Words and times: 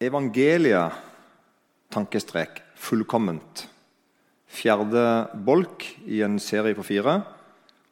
Evangeliet, 0.00 0.96
tankestrek, 1.92 2.62
fullkomment. 2.72 3.66
Fjerde 4.48 5.28
bolk 5.44 5.84
i 6.08 6.22
en 6.24 6.38
serie 6.40 6.74
på 6.74 6.84
fire 6.86 7.18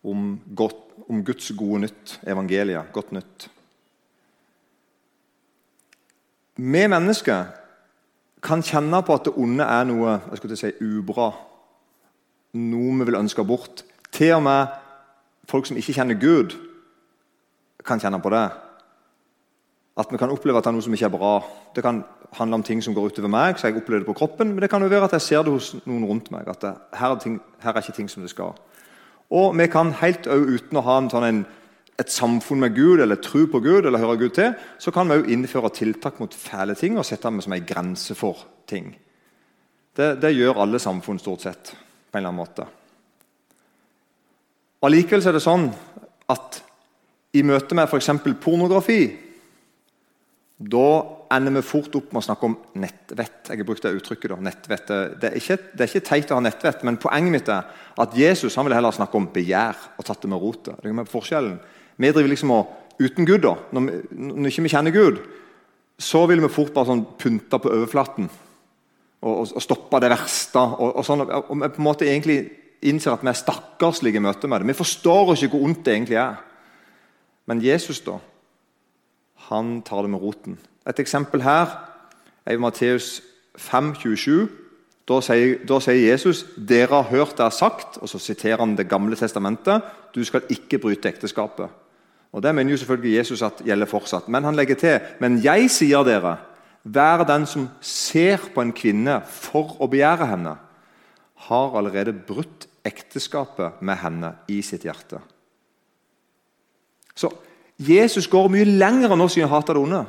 om, 0.09 0.39
godt, 0.57 0.79
om 1.05 1.21
Guds 1.25 1.51
gode 1.59 1.83
nytt, 1.85 2.15
evangeliet, 2.25 2.89
godt 2.97 3.13
nytt. 3.13 3.49
Vi 6.57 6.87
mennesker 6.89 7.53
kan 8.43 8.65
kjenne 8.65 9.03
på 9.05 9.15
at 9.15 9.29
det 9.29 9.35
onde 9.37 9.67
er 9.69 9.85
noe 9.87 10.15
jeg 10.31 10.41
skulle 10.41 10.57
si, 10.59 10.73
ubra. 10.81 11.29
Noe 12.57 12.95
vi 13.03 13.09
vil 13.11 13.21
ønske 13.21 13.45
bort. 13.45 13.85
Til 14.17 14.39
og 14.39 14.47
med 14.49 14.73
folk 15.49 15.69
som 15.69 15.77
ikke 15.77 15.93
kjenner 16.01 16.17
Gud, 16.17 16.57
kan 17.85 18.01
kjenne 18.01 18.23
på 18.25 18.33
det. 18.33 18.47
At 19.99 20.13
vi 20.13 20.19
kan 20.21 20.31
oppleve 20.31 20.61
at 20.61 20.67
det 20.67 20.71
er 20.71 20.77
noe 20.77 20.85
som 20.87 20.95
ikke 20.95 21.09
er 21.09 21.17
bra. 21.17 21.33
Det 21.75 21.83
kan 21.83 22.05
handle 22.39 22.61
om 22.61 22.63
ting 22.63 22.83
som 22.85 22.95
går 22.95 23.11
utover 23.11 23.31
meg, 23.33 23.59
så 23.59 23.69
jeg 23.69 23.81
opplever 23.81 24.05
det 24.05 24.11
på 24.11 24.17
kroppen. 24.21 24.53
Men 24.53 24.63
det 24.63 24.71
kan 24.71 24.83
jo 24.83 24.91
være 24.91 25.09
at 25.09 25.17
jeg 25.17 25.27
ser 25.27 25.47
det 25.47 25.55
hos 25.55 25.73
noen 25.89 26.07
rundt 26.07 26.31
meg. 26.31 26.47
at 26.49 26.61
det, 26.63 26.75
her, 26.95 27.11
er 27.11 27.23
ting, 27.23 27.41
her, 27.65 27.73
er 27.73 27.83
ikke 27.83 27.97
ting 27.97 28.11
som 28.11 28.23
det 28.23 28.31
skal. 28.31 28.55
Og 29.31 29.57
vi 29.59 29.67
kan 29.67 29.93
helt 30.01 30.27
uten 30.27 30.79
å 30.79 30.85
ha 30.87 30.99
en, 31.03 31.11
sånn 31.11 31.27
en, 31.27 31.43
et 31.99 32.13
samfunn 32.13 32.63
med 32.63 32.77
Gud, 32.77 33.03
eller 33.03 33.21
tro 33.21 33.47
på 33.51 33.61
Gud, 33.61 33.87
eller 33.87 33.99
høre 33.99 34.21
Gud 34.23 34.37
til, 34.39 34.55
så 34.79 34.95
kan 34.95 35.11
vi 35.11 35.19
jo 35.19 35.29
innføre 35.35 35.73
tiltak 35.75 36.21
mot 36.23 36.35
fæle 36.35 36.79
ting 36.79 36.97
og 36.97 37.07
sette 37.07 37.29
dem 37.29 37.43
som 37.43 37.57
en 37.57 37.69
grense 37.69 38.15
for 38.17 38.47
ting. 38.71 38.93
Det, 39.99 40.15
det 40.23 40.37
gjør 40.37 40.63
alle 40.63 40.79
samfunn 40.79 41.19
stort 41.19 41.43
sett, 41.43 41.75
på 41.75 42.17
en 42.17 42.23
eller 42.23 42.31
annen 42.31 42.45
måte. 42.45 42.69
Allikevel 44.87 45.27
er 45.27 45.35
det 45.35 45.43
sånn 45.43 45.73
at 46.31 46.61
i 47.35 47.43
møte 47.43 47.75
med 47.75 47.91
f.eks. 47.91 48.13
pornografi 48.41 49.01
da 50.59 50.87
ender 51.31 51.55
vi 51.55 51.63
fort 51.63 51.95
opp 51.95 52.09
med 52.11 52.19
å 52.19 52.27
snakke 52.27 52.49
om 52.49 52.57
nettvett. 52.83 53.47
Jeg 53.47 53.61
har 53.61 53.67
brukt 53.69 53.85
Det 53.85 53.93
uttrykket 53.95 54.33
da, 54.33 54.39
nettvett. 54.43 54.89
Det 55.21 55.29
er, 55.31 55.37
ikke, 55.39 55.57
det 55.71 55.85
er 55.85 55.93
ikke 55.93 56.09
teit 56.09 56.33
å 56.33 56.39
ha 56.41 56.43
nettvett, 56.43 56.83
men 56.87 56.99
poenget 56.99 57.35
mitt 57.35 57.51
er 57.55 57.69
at 58.03 58.17
Jesus 58.19 58.57
han 58.59 58.67
vil 58.67 58.75
heller 58.75 58.95
snakke 58.95 59.21
om 59.21 59.29
begjær 59.31 59.79
og 59.95 60.09
tatt 60.09 60.25
det 60.25 60.33
med 60.33 60.43
rotet. 60.43 60.81
Det 60.83 60.91
er 60.91 61.11
forskjellen. 61.13 61.61
Vi 61.99 62.11
driver 62.11 62.33
liksom 62.35 62.55
og, 62.57 62.75
Uten 62.99 63.23
Gud, 63.29 63.45
da, 63.45 63.53
når 63.71 63.85
vi, 63.87 64.51
ikke 64.51 64.71
kjenner 64.73 64.91
Gud, 64.91 65.21
så 66.03 66.25
vil 66.27 66.41
vi 66.43 66.51
fort 66.51 66.73
bare 66.75 66.91
sånn 66.91 67.05
pynte 67.19 67.61
på 67.63 67.71
overflaten 67.71 68.27
og, 68.27 69.29
og, 69.31 69.53
og 69.55 69.63
stoppe 69.63 70.01
det 70.03 70.11
verste. 70.11 70.59
Og, 70.59 70.97
og, 70.99 71.05
sånn, 71.07 71.23
og 71.23 71.53
vi 71.53 71.69
på 71.77 71.79
en 71.79 71.87
måte 71.87 72.09
egentlig 72.09 72.41
innser 72.91 73.15
at 73.15 73.23
vi 73.23 73.31
er 73.31 73.39
stakkarslige 73.39 74.19
i 74.19 74.25
møte 74.25 74.51
med 74.51 74.63
det. 74.63 74.73
Vi 74.73 74.81
forstår 74.81 75.37
ikke 75.37 75.53
hvor 75.55 75.69
ondt 75.69 75.85
det 75.87 75.95
egentlig 75.95 76.19
er. 76.19 76.43
Men 77.47 77.63
Jesus, 77.63 78.03
da? 78.03 78.19
Han 79.49 79.83
tar 79.83 80.03
det 80.03 80.11
med 80.11 80.23
roten. 80.23 80.59
Et 80.89 80.99
eksempel 81.01 81.43
her 81.43 81.71
er 82.47 82.57
i 82.57 82.61
Matteus 82.61 83.21
5, 83.57 83.95
27. 83.95 84.49
Da 85.09 85.21
sier, 85.25 85.59
da 85.65 85.79
sier, 85.81 86.11
Jesus 86.11 86.45
dere 86.57 87.01
har 87.01 87.11
hørt 87.13 87.39
det 87.39 87.47
er 87.47 87.55
sagt, 87.55 87.97
og 88.03 88.09
så 88.09 88.21
siterer 88.21 88.61
han 88.61 88.77
Det 88.77 88.89
gamle 88.89 89.17
testamentet. 89.17 89.83
Du 90.15 90.25
skal 90.25 90.43
ikke 90.49 90.79
bryte 90.79 91.09
ekteskapet. 91.09 91.69
Og 92.33 92.43
Det 92.43 92.55
mener 92.55 92.71
jo 92.71 92.77
selvfølgelig 92.77 93.17
Jesus 93.17 93.43
at 93.43 93.63
gjelder 93.65 93.87
fortsatt. 93.87 94.29
Men 94.29 94.45
han 94.45 94.57
legger 94.57 94.75
til 94.75 95.01
men 95.21 95.41
jeg 95.45 95.71
sier 95.71 96.05
dere, 96.05 96.37
vær 96.85 97.25
den 97.25 97.47
som 97.47 97.69
ser 97.81 98.39
på 98.55 98.61
en 98.61 98.73
kvinne 98.73 99.23
for 99.25 99.77
å 99.81 99.89
begjære 99.89 100.27
henne, 100.27 100.57
har 101.49 101.77
allerede 101.79 102.13
brutt 102.13 102.67
ekteskapet 102.85 103.81
med 103.81 103.97
henne 103.97 104.33
i 104.49 104.61
sitt 104.63 104.85
hjerte. 104.85 105.21
Så 107.15 107.31
Jesus 107.79 108.27
går 108.27 108.49
mye 108.51 108.67
lenger 108.67 109.13
enn 109.15 109.23
oss 109.23 109.37
i 109.39 109.45
å 109.47 109.51
hate 109.51 109.75
det 109.75 109.83
onde. 109.83 110.03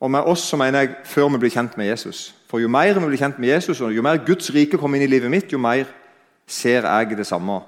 Og 0.00 0.10
med 0.10 0.28
oss 0.30 0.46
så 0.48 0.56
mener 0.56 0.84
jeg 0.84 0.94
før 1.10 1.32
vi 1.34 1.40
blir 1.42 1.52
kjent 1.52 1.74
med 1.76 1.90
Jesus. 1.90 2.34
For 2.48 2.62
Jo 2.62 2.68
mer 2.68 2.94
vi 2.94 3.06
blir 3.06 3.20
kjent 3.20 3.38
med 3.38 3.48
Jesus, 3.48 3.80
og 3.80 3.92
jo 3.92 4.02
mer 4.02 4.22
Guds 4.24 4.50
rike 4.54 4.78
kommer 4.78 4.96
inn 4.96 5.08
i 5.08 5.10
livet 5.10 5.30
mitt, 5.30 5.52
jo 5.52 5.58
mer 5.58 5.90
ser 6.46 6.86
jeg 6.86 7.18
det 7.18 7.26
samme. 7.26 7.60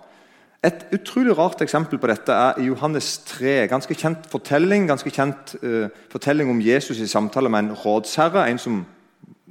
Et 0.64 0.86
utrolig 0.92 1.36
rart 1.38 1.62
eksempel 1.64 1.98
på 1.98 2.08
dette 2.08 2.32
er 2.32 2.58
i 2.60 2.66
Johannes 2.68 3.18
3. 3.24 3.66
Ganske 3.68 3.94
kjent 3.96 4.26
fortelling 4.28 4.86
ganske 4.88 5.10
kjent 5.10 5.54
uh, 5.64 5.88
fortelling 6.12 6.50
om 6.52 6.60
Jesus 6.60 7.00
i 7.00 7.08
samtale 7.08 7.48
med 7.48 7.58
en 7.64 7.76
rådsherre. 7.80 8.44
En 8.48 8.58
som 8.60 8.82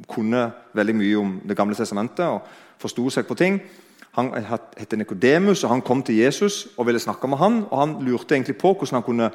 kunne 0.07 0.51
veldig 0.73 0.95
mye 0.95 1.17
om 1.17 1.31
Det 1.49 1.57
gamle 1.57 1.75
testamentet 1.75 2.25
og 2.25 2.45
forsto 2.77 3.09
seg 3.09 3.25
på 3.25 3.35
ting. 3.35 3.59
Han 4.19 4.33
het 4.77 4.97
Nikodemus, 4.97 5.63
og 5.63 5.69
han 5.69 5.81
kom 5.81 6.03
til 6.03 6.19
Jesus 6.19 6.67
og 6.77 6.85
ville 6.85 6.99
snakke 6.99 7.27
med 7.27 7.37
han, 7.37 7.63
og 7.71 7.79
Han 7.79 7.95
lurte 8.05 8.35
egentlig 8.35 8.57
på 8.57 8.73
hvordan 8.73 8.99
han 8.99 9.03
kunne 9.03 9.31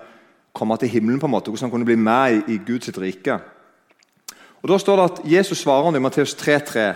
komme 0.52 0.76
til 0.76 0.88
himmelen, 0.88 1.20
på 1.20 1.26
en 1.26 1.30
måte, 1.30 1.50
hvordan 1.50 1.66
han 1.66 1.70
kunne 1.70 1.84
bli 1.84 1.96
med 1.96 2.42
i, 2.48 2.58
Guds 2.66 2.98
rike. 2.98 3.38
Og 4.62 4.68
Da 4.68 4.78
står 4.78 4.96
det 4.96 5.04
at 5.04 5.32
Jesus 5.32 5.58
svarer 5.58 5.84
han 5.84 5.96
i 5.96 5.98
Matteus 5.98 6.34
3,3. 6.34 6.94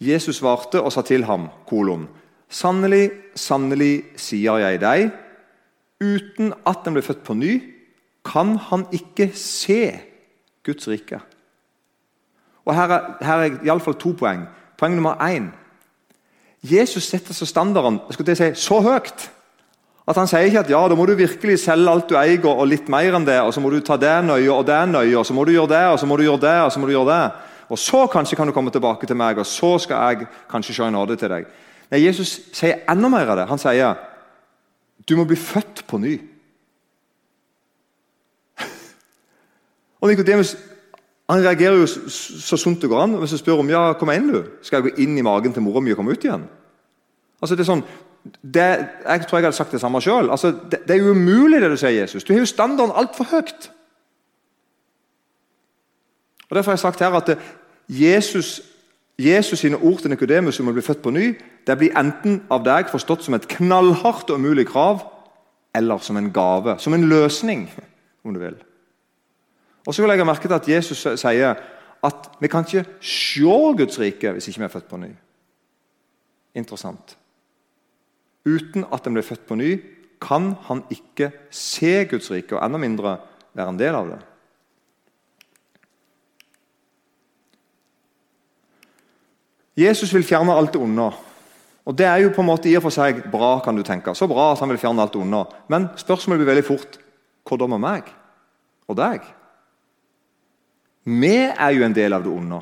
Jesus 0.00 0.36
svarte 0.36 0.80
og 0.80 0.92
sa 0.92 1.02
til 1.02 1.24
ham, 1.24 1.48
kolon, 1.66 2.08
Sannelig, 2.48 3.10
sannelig, 3.34 4.04
sier 4.16 4.58
jeg 4.58 4.80
deg, 4.80 5.10
uten 6.00 6.52
at 6.66 6.80
den 6.84 6.96
ble 6.96 7.02
født 7.02 7.22
på 7.22 7.34
ny, 7.34 7.60
kan 8.26 8.56
han 8.56 8.86
ikke 8.92 9.30
se 9.34 10.00
Guds 10.66 10.88
rike. 10.88 11.20
Og 12.64 12.74
Her 12.74 12.88
er, 12.88 13.06
her 13.22 13.34
er 13.44 13.60
iallfall 13.64 13.94
to 13.94 14.12
poeng. 14.18 14.48
Poeng 14.78 14.94
nummer 14.94 15.14
én 15.22 15.52
Jesus 16.60 17.06
setter 17.08 17.36
så 17.36 17.46
standarden 17.48 18.02
jeg 18.08 18.18
skulle 18.18 18.36
si, 18.36 18.50
så 18.60 18.80
høyt 18.84 19.28
at 20.10 20.18
han 20.18 20.26
sier 20.26 20.48
ikke 20.48 20.64
at 20.64 20.70
ja, 20.72 20.80
da 20.90 20.96
må 20.98 21.04
du 21.06 21.12
virkelig 21.14 21.60
selge 21.62 21.92
alt 21.92 22.08
du 22.10 22.16
eier, 22.18 22.42
og 22.50 22.66
litt 22.66 22.88
mer 22.90 23.14
enn 23.14 23.26
det, 23.28 23.38
og 23.44 23.52
så 23.54 23.62
må 23.62 23.70
du 23.70 23.78
ta 23.84 23.94
det 24.00 24.16
nøye 24.26 24.50
og 24.50 24.64
det 24.66 24.80
nøye, 24.90 25.14
og 25.20 25.26
så 25.26 25.36
må 25.36 25.44
du 25.46 25.52
gjøre 25.54 25.70
det, 25.70 25.84
og 25.92 25.98
så 26.02 26.08
må 26.10 26.18
du 26.18 26.24
gjøre 26.24 26.42
det, 26.42 26.56
og 26.64 26.72
så 26.74 26.82
må 26.82 26.88
du 26.88 26.94
gjøre 26.96 27.12
det. 27.12 27.26
Og 27.70 27.78
så 27.78 28.00
kanskje 28.10 28.38
kan 28.38 28.50
du 28.50 28.54
komme 28.56 28.72
tilbake 28.74 29.06
til 29.06 29.18
meg, 29.20 29.38
og 29.38 29.46
så 29.46 29.76
skal 29.78 30.08
jeg 30.08 30.26
kanskje 30.50 30.74
se 30.74 30.88
en 30.88 30.96
nåde 30.98 31.14
til 31.20 31.30
deg. 31.30 31.46
Nei, 31.92 32.00
Jesus 32.02 32.32
sier 32.56 32.82
enda 32.90 33.10
mer 33.12 33.30
av 33.30 33.38
det. 33.38 33.46
Han 33.50 33.62
sier 33.62 34.00
du 35.06 35.14
må 35.18 35.24
bli 35.28 35.38
født 35.38 35.84
på 35.88 35.98
ny. 36.02 36.16
Og 40.02 40.10
Nikodemus 40.10 40.56
han 41.30 41.44
reagerer 41.44 41.78
jo 41.78 41.86
så 41.86 42.56
sunt 42.58 42.82
det 42.82 42.90
går 42.90 43.02
an. 43.04 43.18
Hvis 43.22 43.36
du 43.36 43.38
spør 43.38 43.62
om 43.62 43.70
ja, 43.70 43.92
kom 43.98 44.10
inn 44.10 44.30
du, 44.32 44.40
skal 44.66 44.80
jeg 44.80 44.90
gå 44.90 45.02
inn 45.04 45.18
i 45.18 45.24
magen 45.26 45.54
til 45.54 45.62
mora 45.62 45.82
mi 45.84 45.92
og 45.94 46.00
komme 46.00 46.16
ut 46.16 46.24
igjen. 46.24 46.46
Altså 47.40 47.56
det 47.56 47.64
er 47.64 47.68
sånn, 47.68 47.84
det, 48.42 48.64
jeg 49.06 49.26
tror 49.26 49.38
jeg 49.38 49.46
hadde 49.46 49.56
sagt 49.56 49.72
det 49.72 49.80
samme 49.80 50.00
sjøl. 50.04 50.30
Altså, 50.30 50.50
det, 50.50 50.82
det, 50.88 50.96
er 50.96 51.04
jo 51.04 51.14
umulig, 51.14 51.60
det 51.62 51.70
du 51.72 51.76
sier, 51.80 51.94
Jesus. 52.02 52.24
Du 52.24 52.32
har 52.34 52.42
jo 52.42 52.48
standarden 52.48 52.96
altfor 52.96 53.28
høyt. 53.30 53.70
Og 56.50 56.56
Derfor 56.56 56.72
har 56.72 56.78
jeg 56.78 56.84
sagt 56.84 57.00
her 57.00 57.14
at 57.16 57.30
Jesus, 57.88 58.60
Jesus 59.18 59.58
sine 59.62 59.78
ord 59.78 60.02
til 60.02 60.10
Nikodemus 60.10 60.60
om 60.60 60.72
å 60.72 60.74
bli 60.74 60.84
født 60.84 61.02
på 61.04 61.14
ny, 61.14 61.30
det 61.66 61.76
blir 61.78 61.96
enten 61.98 62.42
av 62.50 62.64
deg 62.66 62.90
forstått 62.90 63.24
som 63.24 63.36
et 63.38 63.46
knallhardt 63.54 64.32
og 64.32 64.42
umulig 64.42 64.66
krav, 64.68 65.04
eller 65.74 66.02
som 66.02 66.18
en 66.18 66.32
gave. 66.34 66.74
Som 66.82 66.94
en 66.94 67.06
løsning, 67.08 67.68
om 68.24 68.34
du 68.34 68.42
vil. 68.42 68.58
Og 69.86 69.94
så 69.94 70.02
vil 70.02 70.12
jeg 70.16 70.26
merke 70.26 70.48
til 70.48 70.56
at 70.56 70.68
Jesus 70.68 71.06
sier 71.20 71.54
at 72.00 72.28
vi 72.40 72.48
kan 72.48 72.64
ikke 72.64 72.84
se 73.00 73.60
Guds 73.76 73.98
rike 74.00 74.32
hvis 74.32 74.48
ikke 74.48 74.62
vi 74.62 74.68
er 74.68 74.72
født 74.72 74.88
på 74.88 75.00
ny. 75.00 75.10
Interessant. 76.54 77.16
Uten 78.44 78.86
at 78.92 79.06
en 79.06 79.16
blir 79.16 79.26
født 79.26 79.46
på 79.46 79.56
ny, 79.60 79.70
kan 80.20 80.54
han 80.68 80.82
ikke 80.92 81.30
se 81.50 82.04
Guds 82.08 82.30
rike, 82.30 82.56
og 82.56 82.64
enda 82.64 82.78
mindre 82.80 83.16
være 83.56 83.72
en 83.72 83.80
del 83.80 83.96
av 83.96 84.10
det. 84.10 84.20
Jesus 89.80 90.12
vil 90.12 90.26
fjerne 90.26 90.52
alt 90.52 90.74
det 90.74 90.80
onde. 90.82 91.10
Og 91.84 91.96
Det 91.98 92.06
er 92.06 92.16
jo 92.16 92.32
på 92.34 92.42
en 92.42 92.46
måte 92.46 92.68
i 92.68 92.76
og 92.76 92.84
for 92.84 92.94
seg 92.94 93.22
bra, 93.32 93.58
kan 93.64 93.76
du 93.76 93.82
tenke. 93.82 94.14
Så 94.14 94.28
bra 94.28 94.52
at 94.52 94.60
han 94.60 94.68
vil 94.68 94.78
fjerne 94.78 95.02
alt 95.02 95.12
det 95.12 95.22
onde. 95.22 95.44
Men 95.68 95.88
spørsmålet 95.96 96.42
blir 96.42 96.52
veldig 96.52 96.66
fort 96.66 96.98
hva 97.48 97.56
da 97.56 97.66
med 97.66 97.80
meg 97.82 98.10
og 98.86 98.98
deg? 98.98 99.24
Vi 101.04 101.36
er 101.36 101.72
jo 101.74 101.84
en 101.86 101.96
del 101.96 102.12
av 102.12 102.24
det 102.24 102.32
onde. 102.32 102.60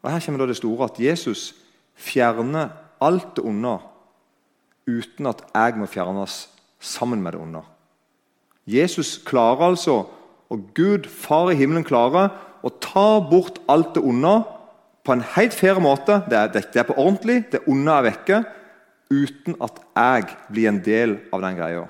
Og 0.00 0.12
Her 0.12 0.22
kommer 0.24 0.48
det 0.48 0.56
store 0.56 0.88
at 0.88 1.00
Jesus 1.00 1.50
fjerner 2.00 2.72
alt 3.00 3.34
det 3.36 3.44
onde 3.44 3.76
uten 4.88 5.28
at 5.28 5.42
jeg 5.54 5.76
må 5.78 5.88
fjernes 5.88 6.46
sammen 6.80 7.20
med 7.22 7.36
det 7.36 7.40
onde. 7.40 7.62
Jesus 8.66 9.18
klarer 9.26 9.70
altså, 9.70 10.04
og 10.50 10.62
Gud, 10.74 11.06
Far 11.08 11.50
i 11.52 11.58
himmelen, 11.58 11.84
klarer 11.84 12.32
å 12.64 12.72
ta 12.82 13.20
bort 13.24 13.60
alt 13.70 13.94
det 13.96 14.02
onde 14.04 14.40
på 15.04 15.14
en 15.14 15.24
helt 15.36 15.54
fair 15.56 15.80
måte. 15.82 16.20
Det 16.28 16.36
er, 16.36 16.50
det 16.52 16.80
er 16.80 16.88
på 16.88 16.96
ordentlig, 16.98 17.44
det 17.52 17.62
onde 17.70 17.92
er 17.94 18.08
vekke, 18.10 18.42
uten 19.10 19.56
at 19.64 19.80
jeg 19.96 20.36
blir 20.50 20.70
en 20.70 20.82
del 20.84 21.16
av 21.32 21.44
den 21.44 21.56
greia. 21.58 21.86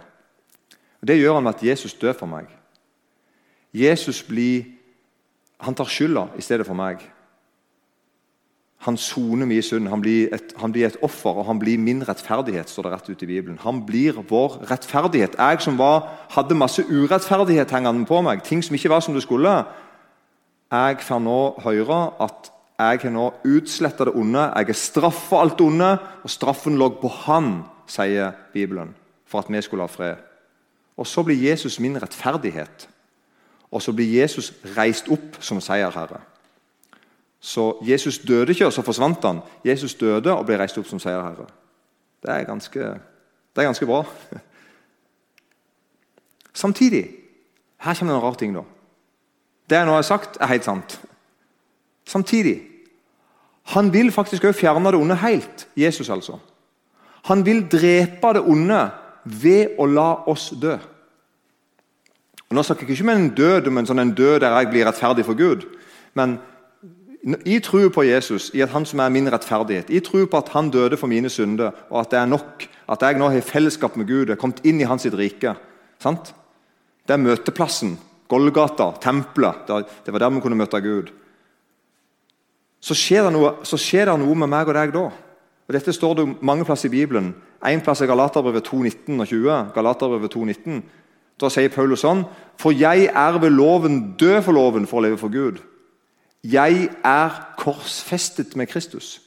Og 1.01 1.09
Det 1.09 1.19
gjør 1.19 1.35
han 1.35 1.43
med 1.43 1.55
at 1.55 1.65
Jesus 1.65 1.95
dør 1.95 2.13
for 2.13 2.27
meg. 2.27 2.47
Jesus 3.73 4.23
blir, 4.23 4.65
han 5.61 5.75
tar 5.75 5.89
skylda 5.89 6.29
i 6.37 6.43
stedet 6.43 6.67
for 6.67 6.75
meg. 6.75 7.01
Han 8.81 8.97
soner 8.97 9.47
mye 9.47 9.63
synd. 9.63 9.89
Han 9.89 10.01
blir, 10.01 10.29
et, 10.35 10.55
han 10.57 10.73
blir, 10.73 10.87
et, 10.87 10.97
offer, 11.05 11.31
og 11.31 11.47
han 11.47 11.59
blir 11.59 11.79
min 11.79 12.01
rettferdighet. 12.09 12.71
står 12.71 12.83
det 12.83 12.93
rett 12.93 13.11
ut 13.11 13.23
i 13.23 13.27
Bibelen. 13.27 13.59
Han 13.59 13.85
blir 13.87 14.13
vår 14.29 14.71
rettferdighet. 14.71 15.37
Jeg 15.39 15.61
som 15.61 15.79
var, 15.79 16.09
hadde 16.31 16.55
masse 16.55 16.83
urettferdighet 16.83 17.71
hengende 17.71 18.07
på 18.07 18.23
meg, 18.23 18.43
ting 18.43 18.65
som 18.65 18.75
ikke 18.75 18.91
var 18.91 19.01
som 19.01 19.15
det 19.15 19.23
skulle, 19.23 19.65
jeg 20.71 21.01
får 21.03 21.19
nå 21.19 21.39
høre 21.65 21.99
at 22.23 22.53
jeg 22.79 23.01
har 23.03 23.13
nå 23.13 23.27
utsletta 23.45 24.07
det 24.07 24.15
onde. 24.17 24.47
Jeg 24.55 24.71
er 24.71 24.79
straffa 24.79 25.43
alt 25.43 25.61
onde, 25.61 25.91
og 26.23 26.31
straffen 26.31 26.79
lå 26.79 26.93
på 27.03 27.11
han, 27.27 27.65
sier 27.91 28.33
Bibelen, 28.55 28.95
for 29.27 29.43
at 29.43 29.51
vi 29.51 29.61
skulle 29.67 29.85
ha 29.85 29.91
fred. 29.91 30.30
Og 30.97 31.07
Så 31.07 31.23
blir 31.23 31.51
Jesus 31.51 31.81
min 31.81 32.03
rettferdighet. 32.03 32.89
Og 33.71 33.83
så 33.83 33.93
blir 33.93 34.21
Jesus 34.21 34.53
reist 34.77 35.09
opp 35.09 35.39
som 35.41 35.61
seierherre. 35.63 36.21
Så 37.41 37.79
Jesus 37.87 38.19
døde 38.19 38.53
ikke, 38.53 38.67
og 38.67 38.73
så 38.73 38.83
forsvant 38.83 39.25
han. 39.25 39.41
Jesus 39.65 39.95
døde 39.95 40.33
og 40.35 40.45
ble 40.47 40.59
reist 40.61 40.79
opp 40.79 40.89
som 40.91 41.01
seierherre. 41.01 41.47
Det 42.21 42.33
er 42.35 42.45
ganske, 42.45 42.81
det 43.55 43.63
er 43.63 43.69
ganske 43.71 43.87
bra. 43.87 44.03
Samtidig 46.53 47.07
her 47.81 47.95
kommer 47.95 48.13
det 48.13 48.19
en 48.19 48.27
rar 48.27 48.35
ting. 48.35 48.55
da. 48.55 48.61
Det 49.71 49.77
jeg 49.77 49.87
nå 49.87 49.95
har 49.95 50.03
sagt, 50.03 50.37
er 50.41 50.47
helt 50.47 50.65
sant. 50.65 51.01
Samtidig 52.05 52.67
Han 53.65 53.93
vil 53.93 54.13
faktisk 54.13 54.45
også 54.45 54.61
fjerne 54.61 54.91
det 54.91 54.99
onde 54.99 55.17
helt. 55.17 55.69
Jesus, 55.77 56.09
altså. 56.11 56.39
Han 57.25 57.47
vil 57.47 57.69
drepe 57.71 58.33
det 58.35 58.41
onde 58.43 58.91
ved 59.25 59.77
å 59.79 59.87
la 59.87 60.11
oss 60.31 60.51
dø. 60.57 60.77
Og 62.51 62.57
nå 62.57 62.63
snakker 62.67 62.89
jeg 62.89 62.99
ikke 62.99 63.07
om 63.07 63.13
en 63.15 63.29
død 63.37 63.69
om 63.71 63.79
en 63.79 63.87
sånn 63.87 64.03
en 64.03 64.15
død 64.17 64.41
der 64.43 64.57
jeg 64.59 64.71
blir 64.73 64.89
rettferdig 64.89 65.25
for 65.27 65.39
Gud. 65.39 65.69
Men 66.19 66.39
jeg 67.45 67.63
tror 67.63 67.91
på 67.93 68.03
Jesus, 68.09 68.49
i 68.57 68.63
at 68.65 68.73
han 68.73 68.87
som 68.89 69.03
er 69.05 69.13
min 69.13 69.29
rettferdighet. 69.31 69.91
Jeg 69.93 70.07
tror 70.07 70.25
på 70.27 70.39
at 70.41 70.49
han 70.55 70.71
døde 70.73 70.97
for 70.97 71.11
mine 71.11 71.29
synder, 71.31 71.71
og 71.91 72.01
at 72.01 72.11
det 72.11 72.19
er 72.19 72.31
nok. 72.31 72.67
At 72.91 73.03
jeg 73.07 73.21
nå 73.21 73.29
har 73.31 73.45
fellesskap 73.47 73.97
med 73.97 74.09
Gud, 74.09 74.31
er 74.31 74.41
kommet 74.41 74.65
inn 74.67 74.81
i 74.81 74.89
hans 74.89 75.07
rike. 75.07 75.55
Sant? 76.01 76.33
Det 77.07 77.15
er 77.15 77.23
møteplassen. 77.23 77.99
Golgata, 78.31 78.93
tempelet. 79.03 79.69
Det 79.69 80.13
var 80.13 80.25
der 80.25 80.31
vi 80.35 80.43
kunne 80.43 80.59
møte 80.59 80.81
Gud. 80.81 81.11
Så 82.81 82.97
skjer, 82.97 83.29
noe, 83.31 83.61
så 83.69 83.77
skjer 83.77 84.09
det 84.09 84.19
noe 84.23 84.35
med 84.43 84.49
meg 84.51 84.71
og 84.71 84.75
deg 84.75 84.95
da. 84.95 85.07
Og 85.71 85.75
Dette 85.77 85.93
står 85.95 86.17
det 86.19 86.25
mange 86.43 86.65
plasser 86.67 86.89
i 86.89 86.97
Bibelen. 86.97 87.29
En 87.63 87.81
plass 87.81 88.01
er 88.03 88.09
Galaterbrevet 88.11 88.67
2.19 88.67 89.21
og 89.23 89.29
20. 89.31 89.59
Galaterbrevet 89.75 90.33
2.19. 90.35 90.81
Da 91.39 91.47
sier 91.47 91.71
Paulus 91.71 92.03
sånn 92.03 92.25
For 92.59 92.75
jeg 92.75 93.07
er 93.07 93.39
ved 93.39 93.55
loven 93.55 94.01
død 94.19 94.41
for 94.49 94.59
loven 94.59 94.89
for 94.91 94.99
å 94.99 95.05
leve 95.05 95.21
for 95.21 95.31
Gud. 95.31 95.61
Jeg 96.43 96.89
er 97.07 97.37
korsfestet 97.61 98.57
med 98.59 98.67
Kristus. 98.67 99.21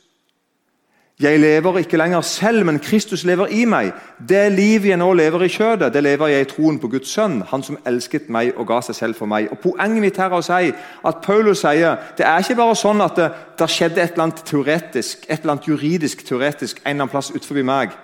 Jeg 1.24 1.40
lever 1.40 1.78
ikke 1.80 1.98
lenger 1.98 2.22
selv, 2.22 2.66
men 2.66 2.82
Kristus 2.84 3.22
lever 3.24 3.48
i 3.56 3.64
meg. 3.70 3.94
Det 4.20 4.42
livet 4.52 4.90
jeg 4.90 5.00
nå 5.00 5.08
lever 5.16 5.46
i 5.46 5.52
kjødet, 5.54 5.94
det 5.94 6.02
lever 6.04 6.34
jeg 6.34 6.44
i 6.44 6.48
troen 6.52 6.80
på 6.82 6.90
Guds 6.92 7.14
sønn, 7.16 7.38
han 7.48 7.62
som 7.64 7.78
elsket 7.88 8.26
meg 8.34 8.52
og 8.60 8.68
ga 8.68 8.82
seg 8.84 8.98
selv 8.98 9.16
for 9.16 9.32
meg. 9.32 9.48
Og 9.54 9.62
Poenget 9.64 10.04
mitt 10.04 10.20
her 10.20 10.34
er 10.34 10.42
å 10.42 10.44
si 10.44 10.74
at 10.74 11.22
Paulus 11.24 11.62
sier 11.64 12.02
det 12.18 12.26
er 12.28 12.44
ikke 12.44 12.58
bare 12.60 12.76
sånn 12.76 13.06
at 13.06 13.16
det, 13.16 13.30
det 13.60 13.68
skjedde 13.72 14.04
et 14.04 14.18
eller 14.18 14.26
annet 14.26 14.42
teoretisk, 14.50 15.24
et 15.30 15.38
eller 15.40 15.56
annet 15.56 15.70
juridisk 15.72 16.26
teoretisk 16.28 16.82
en 16.82 16.90
eller 16.90 17.06
annen 17.06 17.14
plass 17.14 17.32
utenfor 17.32 17.62
meg. 17.72 17.96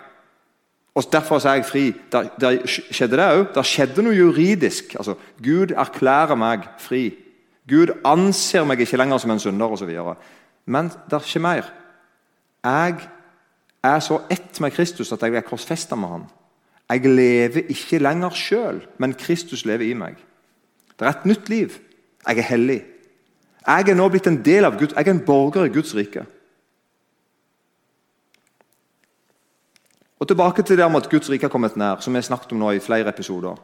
Og 0.95 1.11
Derfor 1.11 1.43
er 1.43 1.59
jeg 1.59 1.65
fri. 1.65 1.83
Der, 2.11 2.31
der 2.39 2.61
skjedde 2.65 3.19
det 3.19 3.27
òg. 3.27 3.43
Det 3.55 3.65
skjedde 3.65 4.03
noe 4.03 4.15
juridisk. 4.15 4.95
Altså, 4.99 5.17
Gud 5.43 5.75
erklærer 5.75 6.39
meg 6.39 6.65
fri. 6.79 7.03
Gud 7.69 7.93
anser 8.07 8.65
meg 8.67 8.79
ikke 8.83 8.97
lenger 8.97 9.21
som 9.21 9.31
en 9.31 9.43
synder 9.43 9.75
osv. 9.75 9.91
Men 10.65 10.89
det 10.89 11.19
er 11.19 11.27
ikke 11.27 11.43
mer. 11.43 11.69
Jeg 12.63 12.95
er 13.83 13.99
så 13.99 14.21
ett 14.29 14.59
med 14.61 14.71
Kristus 14.75 15.11
at 15.11 15.21
jeg 15.23 15.35
er 15.35 15.47
korsfesta 15.47 15.95
med 15.95 16.07
ham. 16.07 16.25
Jeg 16.89 17.05
lever 17.05 17.69
ikke 17.69 17.99
lenger 18.01 18.33
sjøl, 18.33 18.81
men 18.97 19.13
Kristus 19.13 19.65
lever 19.65 19.85
i 19.85 19.93
meg. 19.93 20.17
Det 20.99 21.07
er 21.07 21.13
et 21.13 21.25
nytt 21.29 21.49
liv. 21.49 21.77
Jeg 22.27 22.37
er 22.37 22.49
hellig. 22.49 22.81
Jeg 23.67 23.89
er 23.89 23.95
nå 23.95 24.09
blitt 24.09 24.27
en 24.27 24.41
del 24.43 24.65
av 24.65 24.79
Gud. 24.79 24.95
Jeg 24.95 25.07
er 25.07 25.13
en 25.13 25.25
borger 25.25 25.69
i 25.69 25.73
Guds 25.73 25.95
rike. 25.95 26.25
Og 30.19 30.27
Tilbake 30.27 30.63
til 30.63 30.77
det 30.77 30.85
om 30.85 30.95
at 30.95 31.09
Guds 31.09 31.29
rike 31.29 31.47
har 31.47 31.51
kommet 31.53 31.77
nær, 31.77 32.01
som 32.03 32.13
vi 32.13 32.19
har 32.19 32.27
snakket 32.27 32.51
om 32.51 32.59
nå 32.59 32.71
i 32.75 32.83
flere 32.83 33.09
episoder. 33.09 33.55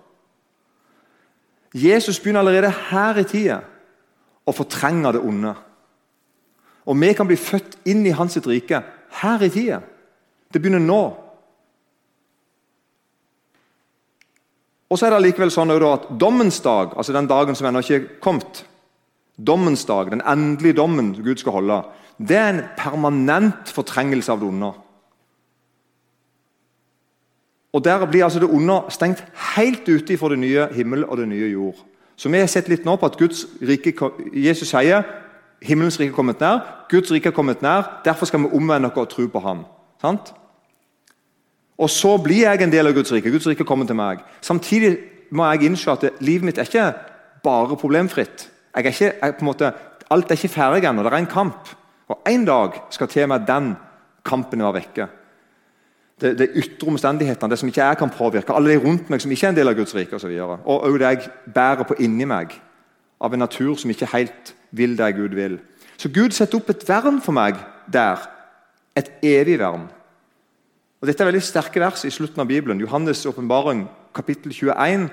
Jesus 1.74 2.20
begynner 2.20 2.40
allerede 2.40 2.72
her 2.72 3.18
i 3.20 3.26
tida 3.28 3.60
å 4.48 4.54
fortrenge 4.56 5.12
det 5.12 5.20
onde. 5.20 5.52
Og 6.86 6.98
vi 7.02 7.14
kan 7.18 7.28
bli 7.28 7.38
født 7.40 7.80
inn 7.90 8.06
i 8.06 8.14
hans 8.14 8.38
rike 8.46 8.82
her 9.22 9.44
i 9.44 9.50
tida. 9.50 9.82
Det 10.54 10.62
begynner 10.62 10.84
nå. 10.84 11.04
Og 14.90 15.00
så 15.00 15.08
er 15.08 15.16
det 15.16 15.26
likevel 15.26 15.52
sånn 15.52 15.74
at 15.74 16.08
Dommens 16.20 16.62
dag, 16.62 16.94
altså 16.96 17.14
den 17.14 17.28
dagen 17.28 17.58
som 17.58 17.68
ennå 17.68 17.82
ikke 17.82 17.98
er 17.98 18.08
kommet, 18.22 18.64
dommens 19.36 19.84
dag, 19.86 20.12
den 20.12 20.22
endelige 20.22 20.78
dommen 20.78 21.14
Gud 21.18 21.42
skal 21.42 21.58
holde, 21.58 21.82
det 22.18 22.38
er 22.38 22.50
en 22.54 22.62
permanent 22.78 23.72
fortrengelse 23.74 24.32
av 24.32 24.40
det 24.40 24.48
onde. 24.48 24.72
Og 27.76 27.84
Der 27.84 28.06
blir 28.06 28.24
altså 28.24 28.40
det 28.40 28.50
onde 28.50 28.86
stengt 28.90 29.26
helt 29.58 29.90
ute 29.90 30.18
for 30.18 30.32
det 30.32 30.40
nye 30.40 30.70
himmel 30.72 31.04
og 31.06 31.18
det 31.18 31.28
nye 31.28 31.50
jord. 31.52 31.76
Så 32.16 32.30
vi 32.30 32.40
har 32.40 32.48
sett 32.48 32.70
litt 32.72 32.86
nå 32.86 32.96
på 32.96 33.06
at 33.06 33.18
Guds 33.20 33.44
rike, 33.60 33.92
Jesus 34.32 34.70
sier 34.72 35.04
himmelens 35.62 36.00
rike 36.00 36.12
er 36.12 36.16
kommet 36.16 36.42
nær. 36.42 36.86
Guds 36.90 37.12
rike 37.12 37.30
er 37.30 37.36
kommet 37.36 37.62
nær, 37.62 38.02
Derfor 38.06 38.26
skal 38.26 38.40
vi 38.40 38.52
omvende 38.54 38.90
oss 38.92 38.98
og 38.98 39.10
tro 39.10 39.28
på 39.28 39.40
ham. 39.40 39.66
Sant? 40.02 40.34
Og 41.78 41.90
så 41.90 42.18
blir 42.24 42.46
jeg 42.46 42.62
en 42.62 42.72
del 42.72 42.88
av 42.88 42.94
Guds 42.94 43.12
rike. 43.12 43.32
Guds 43.32 43.48
rike 43.48 43.64
kommer 43.64 43.86
til 43.86 43.96
meg. 43.96 44.24
Samtidig 44.42 44.98
må 45.32 45.46
jeg 45.52 45.64
innse 45.70 45.92
at 45.92 46.06
livet 46.20 46.46
mitt 46.46 46.58
er 46.58 46.70
ikke 46.70 46.94
bare 47.44 47.78
problemfritt. 47.78 48.50
Er 48.76 48.86
ikke, 48.86 49.12
jeg, 49.22 49.34
måte, 49.42 49.74
alt 50.12 50.32
er 50.32 50.40
ikke 50.40 50.56
ferdig 50.56 50.88
ennå. 50.88 51.04
Det 51.04 51.14
er 51.14 51.18
en 51.18 51.28
kamp. 51.28 51.76
Og 52.08 52.22
En 52.28 52.46
dag 52.46 52.82
skal 52.90 53.08
til 53.08 53.28
meg 53.28 53.48
den 53.48 53.76
kampen 54.24 54.62
være 54.62 54.74
vekke 54.74 55.08
det, 56.22 56.38
det 56.40 56.50
ytre 56.56 56.88
omstendighetene, 56.88 57.52
det 57.52 57.60
som 57.60 57.70
ikke 57.70 57.84
jeg 57.84 57.98
kan 57.98 58.10
påvirke, 58.10 58.54
alle 58.56 58.72
de 58.72 58.84
rundt 58.84 59.10
meg 59.10 59.22
som 59.22 59.32
ikke 59.32 59.50
er 59.50 59.54
en 59.54 59.58
del 59.58 59.72
av 59.72 59.76
Guds 59.76 59.96
rike. 59.96 60.16
Og, 60.16 60.60
og, 60.66 60.84
og 60.84 61.00
det 61.00 61.10
jeg 61.12 61.32
bærer 61.56 61.88
på 61.88 61.98
inni 62.00 62.28
meg, 62.30 62.56
av 63.22 63.34
en 63.34 63.44
natur 63.44 63.76
som 63.80 63.92
ikke 63.92 64.12
helt 64.14 64.54
vil 64.76 64.98
det 64.98 65.16
Gud 65.16 65.36
vil. 65.38 65.60
Så 65.98 66.12
Gud 66.12 66.36
setter 66.36 66.60
opp 66.60 66.70
et 66.70 66.84
vern 66.88 67.22
for 67.24 67.36
meg 67.36 67.60
der. 67.92 68.24
Et 68.96 69.12
evig 69.24 69.60
vern. 69.60 69.88
Og 71.02 71.08
Dette 71.08 71.24
er 71.24 71.30
veldig 71.30 71.44
sterke 71.44 71.82
vers 71.84 72.06
i 72.08 72.14
slutten 72.14 72.42
av 72.42 72.48
Bibelen. 72.48 72.82
Johannes' 72.82 73.28
åpenbaring, 73.30 73.86
kapittel 74.16 74.54
21 74.54 75.10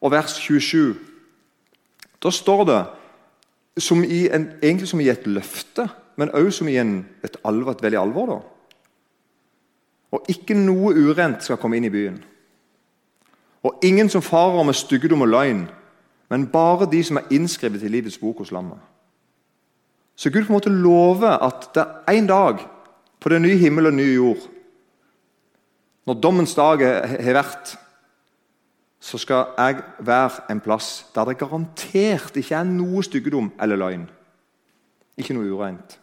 og 0.00 0.12
vers 0.12 0.36
27. 0.38 0.94
Da 2.22 2.30
står 2.30 2.64
det 2.68 2.82
som 3.82 4.02
en, 4.04 4.48
egentlig 4.62 4.88
som 4.88 5.00
i 5.00 5.08
et 5.08 5.26
løfte, 5.26 5.88
men 6.16 6.30
også 6.30 6.58
som 6.58 6.68
i 6.68 6.76
en, 6.78 7.06
et, 7.24 7.36
alvor, 7.44 7.72
et 7.72 7.82
veldig 7.82 8.00
alvor. 8.00 8.26
da. 8.26 8.38
Og 10.12 10.24
ikke 10.28 10.56
noe 10.56 10.94
urent 10.96 11.44
skal 11.44 11.60
komme 11.60 11.76
inn 11.76 11.86
i 11.86 11.92
byen. 11.92 12.18
Og 13.62 13.82
ingen 13.82 14.08
som 14.08 14.22
farer 14.22 14.64
med 14.64 14.74
styggedom 14.74 15.22
og 15.26 15.28
løgn, 15.28 15.66
men 16.28 16.46
bare 16.52 16.88
de 16.90 17.02
som 17.04 17.16
er 17.16 17.28
innskrevet 17.30 17.82
i 17.82 17.88
livets 17.88 18.18
bok 18.18 18.38
hos 18.38 18.52
lammet. 18.52 18.78
Så 20.16 20.30
Gud 20.30 20.44
på 20.44 20.52
en 20.52 20.58
måte 20.58 20.70
lover 20.70 21.38
at 21.46 21.70
det 21.74 21.84
er 21.84 22.12
en 22.12 22.26
dag 22.26 22.62
på 23.20 23.28
den 23.28 23.42
nye 23.42 23.56
himmel 23.56 23.86
og 23.86 23.94
nye 23.94 24.14
jord, 24.14 24.48
når 26.06 26.14
dommens 26.14 26.54
dag 26.54 26.80
har 27.04 27.36
vært, 27.36 27.74
så 29.00 29.18
skal 29.18 29.52
jeg 29.58 29.82
være 29.98 30.50
en 30.50 30.60
plass 30.60 31.06
der 31.14 31.24
det 31.28 31.38
garantert 31.38 32.36
ikke 32.36 32.56
er 32.56 32.64
noe 32.64 33.02
styggedom 33.04 33.52
eller 33.62 33.76
løgn. 33.76 34.06
Ikke 35.18 35.36
noe 35.36 35.52
ureint. 35.52 35.98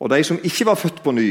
Og 0.00 0.10
de 0.10 0.22
som 0.24 0.38
ikke 0.44 0.66
var 0.66 0.80
født 0.80 1.02
på 1.04 1.12
ny, 1.12 1.28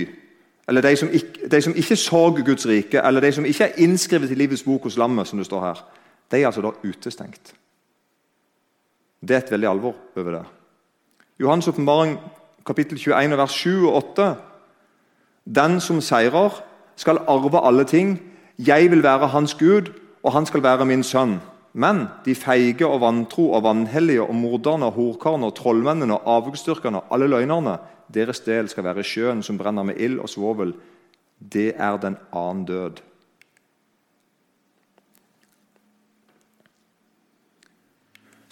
eller 0.67 0.81
de 0.81 0.95
som, 0.95 1.09
ikke, 1.11 1.73
ikke 1.75 1.95
så 1.95 2.21
Guds 2.45 2.67
rike, 2.67 3.01
eller 3.01 3.21
de 3.21 3.31
som 3.31 3.45
ikke 3.45 3.63
er 3.63 3.83
innskrevet 3.83 4.31
i 4.31 4.37
livets 4.37 4.63
bok 4.63 4.83
hos 4.83 4.97
lammet, 4.97 5.27
som 5.27 5.39
det 5.39 5.45
står 5.45 5.65
her, 5.65 5.83
de 6.31 6.41
er 6.41 6.47
altså 6.47 6.61
da 6.61 6.73
utestengt. 6.83 7.53
Det 9.21 9.35
er 9.35 9.43
et 9.43 9.51
veldig 9.51 9.69
alvor 9.69 9.95
over 10.17 10.31
det. 10.37 10.45
Johans 11.39 11.67
åpenbaring 11.67 12.17
kapittel 12.65 12.97
21 12.97 13.37
vers 13.37 13.51
7 13.51 13.87
og 13.87 13.95
8. 13.95 14.35
Den 15.45 15.79
som 15.79 16.01
seirer, 16.01 16.61
skal 16.95 17.19
arve 17.27 17.59
alle 17.67 17.83
ting. 17.83 18.19
Jeg 18.57 18.91
vil 18.91 19.03
være 19.03 19.27
hans 19.27 19.53
Gud, 19.53 19.91
og 20.23 20.31
han 20.31 20.45
skal 20.45 20.63
være 20.63 20.85
min 20.85 21.03
sønn. 21.03 21.41
Men 21.73 22.05
de 22.25 22.35
feige 22.35 22.87
og 22.87 23.01
vantro 23.01 23.51
og 23.51 23.63
vanhellige 23.63 24.23
og 24.23 24.35
morderne 24.35 24.85
og 24.85 24.95
horkarene 24.95 25.45
og 25.45 25.55
trollmennene 25.55 26.17
og 26.17 26.35
avgudsdyrkerne 26.37 27.01
alle 27.11 27.27
løgnerne 27.27 27.77
deres 28.13 28.39
del 28.45 28.69
skal 28.69 28.85
være 28.85 29.03
sjøen 29.03 29.43
som 29.43 29.57
brenner 29.57 29.83
med 29.83 29.99
ild 29.99 30.19
og 30.19 30.29
svovel. 30.29 30.71
Det 31.39 31.73
er 31.75 31.97
den 31.97 32.17
annen 32.31 32.65
død. 32.65 33.01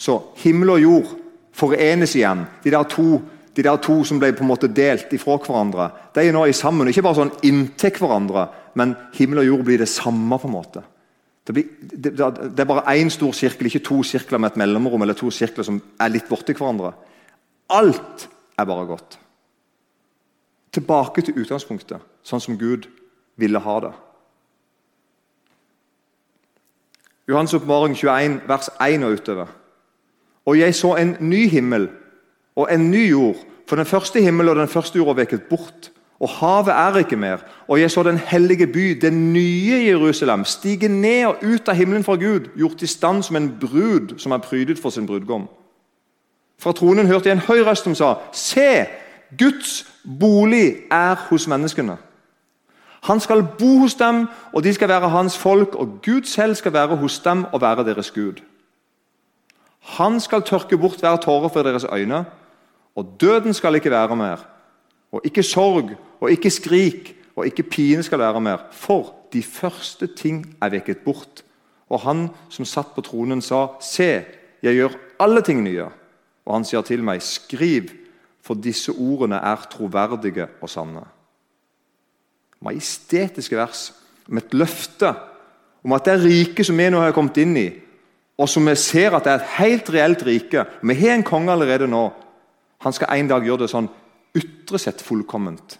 Så 0.03 0.17
himmel 0.43 0.73
og 0.75 0.81
jord 0.83 1.13
forenes 1.55 2.17
igjen. 2.17 2.43
De 2.63 2.73
der 2.73 2.89
to 2.91 3.21
de 3.53 3.63
der 3.63 3.77
to 3.77 3.99
som 4.03 4.17
ble 4.17 4.31
på 4.33 4.41
en 4.41 4.49
måte 4.49 4.69
delt 4.73 5.11
ifra 5.13 5.35
hverandre, 5.37 5.91
de 6.15 6.25
er 6.25 6.33
nå 6.33 6.47
i 6.49 6.55
sammen. 6.57 6.89
Ikke 6.89 7.03
bare 7.05 7.19
sånn 7.21 7.35
inntil 7.45 7.93
hverandre, 7.99 8.47
men 8.79 8.95
himmel 9.13 9.43
og 9.43 9.49
jord 9.51 9.65
blir 9.67 9.83
det 9.83 9.89
samme. 9.91 10.39
på 10.41 10.49
en 10.49 10.55
måte. 10.55 10.81
Det, 11.45 11.53
blir, 11.53 11.65
det, 11.79 12.13
det 12.15 12.63
er 12.63 12.69
bare 12.69 12.95
én 12.95 13.11
stor 13.13 13.33
sirkel, 13.35 13.67
ikke 13.67 13.83
to 13.83 14.01
sirkler 14.03 14.39
med 14.39 14.53
et 14.53 14.57
mellomrom 14.57 15.01
eller 15.03 15.13
to 15.13 15.29
sirkler 15.29 15.67
som 15.67 15.81
er 15.99 16.09
litt 16.09 16.29
borti 16.29 16.55
hverandre. 16.55 16.93
Alt 17.69 18.27
er 18.57 18.65
bare 18.65 18.87
godt. 18.89 19.19
Tilbake 20.73 21.21
til 21.21 21.37
utgangspunktet, 21.43 22.01
sånn 22.25 22.41
som 22.41 22.57
Gud 22.57 22.87
ville 23.37 23.61
ha 23.61 23.79
det. 23.85 23.91
Johans 27.29 27.53
oppmaring 27.53 27.93
21, 27.95 28.41
vers 28.49 28.71
1 28.81 29.05
og 29.05 29.19
utover. 29.19 29.51
Og 30.45 30.59
jeg 30.59 30.75
så 30.75 30.95
en 30.95 31.15
ny 31.19 31.49
himmel 31.49 31.89
og 32.55 32.67
en 32.73 32.91
ny 32.91 33.09
jord, 33.09 33.35
for 33.67 33.75
den 33.75 33.85
første 33.85 34.21
himmel 34.21 34.49
og 34.49 34.55
den 34.55 34.67
første 34.67 34.97
jorda 34.97 35.21
veket 35.21 35.43
bort. 35.49 35.91
Og 36.19 36.29
havet 36.29 36.73
er 36.73 36.97
ikke 36.97 37.15
mer. 37.15 37.37
Og 37.67 37.81
jeg 37.81 37.91
så 37.91 38.03
den 38.03 38.17
hellige 38.17 38.67
by, 38.67 38.99
det 39.01 39.13
nye 39.13 39.85
Jerusalem, 39.85 40.45
stige 40.45 40.87
ned 40.87 41.25
og 41.25 41.35
ut 41.43 41.67
av 41.69 41.75
himmelen 41.75 42.03
fra 42.03 42.15
Gud, 42.15 42.51
gjort 42.55 42.81
i 42.81 42.87
stand 42.87 43.23
som 43.23 43.35
en 43.35 43.49
brud 43.59 44.15
som 44.17 44.31
er 44.31 44.37
prydet 44.37 44.79
for 44.79 44.89
sin 44.89 45.07
brudgom. 45.07 45.49
Fra 46.59 46.71
tronen 46.71 47.07
hørte 47.07 47.29
jeg 47.29 47.35
en 47.35 47.47
høy 47.47 47.63
røst 47.65 47.83
som 47.83 47.95
sa, 47.95 48.13
Se, 48.31 48.85
Guds 49.39 49.85
bolig 50.19 50.75
er 50.91 51.15
hos 51.29 51.47
menneskene. 51.47 51.97
Han 53.03 53.19
skal 53.19 53.43
bo 53.59 53.77
hos 53.81 53.95
dem, 53.99 54.27
og 54.53 54.63
de 54.63 54.73
skal 54.73 54.87
være 54.87 55.09
hans 55.09 55.37
folk, 55.37 55.75
og 55.75 55.99
Gud 56.05 56.23
selv 56.23 56.55
skal 56.55 56.73
være 56.73 56.95
hos 56.95 57.19
dem 57.19 57.43
og 57.51 57.61
være 57.61 57.83
deres 57.83 58.11
Gud. 58.11 58.39
Han 59.83 60.19
skal 60.23 60.45
tørke 60.47 60.77
bort 60.79 61.01
hver 61.03 61.17
tåre 61.21 61.49
fra 61.51 61.63
deres 61.63 61.85
øyne, 61.91 62.25
og 62.95 63.15
døden 63.19 63.53
skal 63.53 63.75
ikke 63.75 63.91
være 63.91 64.15
mer. 64.15 64.45
Og 65.11 65.21
ikke 65.23 65.43
sorg 65.43 65.91
og 66.21 66.31
ikke 66.31 66.49
skrik 66.49 67.15
og 67.35 67.45
ikke 67.45 67.63
pine 67.63 68.03
skal 68.03 68.19
være 68.19 68.41
mer. 68.41 68.57
For 68.71 69.13
de 69.33 69.43
første 69.43 70.07
ting 70.07 70.55
er 70.61 70.69
vekket 70.69 71.03
bort. 71.05 71.43
Og 71.89 71.99
han 71.99 72.29
som 72.49 72.65
satt 72.65 72.93
på 72.95 73.01
tronen, 73.01 73.41
sa, 73.41 73.67
Se, 73.81 74.23
jeg 74.63 74.75
gjør 74.75 74.95
alle 75.19 75.41
ting 75.41 75.63
nye. 75.63 75.89
Og 76.45 76.55
han 76.55 76.65
sier 76.65 76.81
til 76.81 77.03
meg, 77.03 77.21
skriv, 77.21 77.91
for 78.43 78.59
disse 78.59 78.91
ordene 78.91 79.39
er 79.39 79.67
troverdige 79.71 80.47
og 80.61 80.69
sanne. 80.69 81.05
Majestetiske 82.63 83.57
vers 83.57 83.91
med 84.27 84.43
et 84.43 84.53
løfte 84.53 85.13
om 85.83 85.95
at 85.95 86.05
det 86.07 86.21
riket 86.23 86.67
som 86.67 86.77
vi 86.79 86.89
nå 86.91 86.99
har 86.99 87.15
kommet 87.15 87.39
inn 87.43 87.57
i, 87.59 87.67
og 88.37 88.49
som 88.49 88.65
vi 88.67 88.75
ser 88.75 89.13
at 89.13 89.25
det 89.25 89.31
er 89.31 89.41
et 89.41 89.55
helt 89.59 89.89
reelt 89.93 90.23
rike 90.25 90.65
Vi 90.81 90.95
har 90.95 91.13
en 91.13 91.23
konge 91.23 91.51
allerede 91.51 91.87
nå. 91.87 92.11
Han 92.81 92.93
skal 92.93 93.13
en 93.13 93.27
dag 93.27 93.45
gjøre 93.45 93.63
det 93.63 93.69
sånn 93.71 93.89
ytre 94.35 94.79
sett 94.81 95.01
fullkomment. 95.01 95.77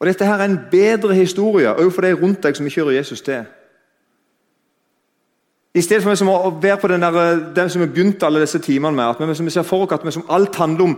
Og 0.00 0.08
Dette 0.08 0.26
her 0.26 0.40
er 0.40 0.48
en 0.48 0.62
bedre 0.70 1.14
historie 1.14 1.70
òg 1.70 1.92
for 1.92 2.04
de 2.04 2.14
rundt 2.16 2.42
deg 2.42 2.56
som 2.56 2.66
ikke 2.66 2.82
hører 2.82 2.98
Jesus 2.98 3.22
til. 3.24 3.44
I 5.74 5.82
stedet 5.82 6.04
for 6.04 6.12
meg 6.12 6.18
som 6.20 6.30
å 6.30 6.52
være 6.62 6.78
på 6.78 6.88
den, 6.92 7.02
der, 7.02 7.38
den 7.54 7.70
som 7.70 7.82
vi 7.82 7.90
begynte 7.90 8.26
alle 8.26 8.42
disse 8.44 8.60
timene 8.62 8.94
med, 8.94 9.08
at 9.10 9.18
vi, 9.18 9.34
som 9.34 9.48
ser 9.50 9.66
for 9.66 9.86
oss 9.86 9.94
at 9.96 10.04
vi 10.06 10.12
som 10.14 10.26
alt 10.30 10.54
handler 10.60 10.84
om 10.84 10.92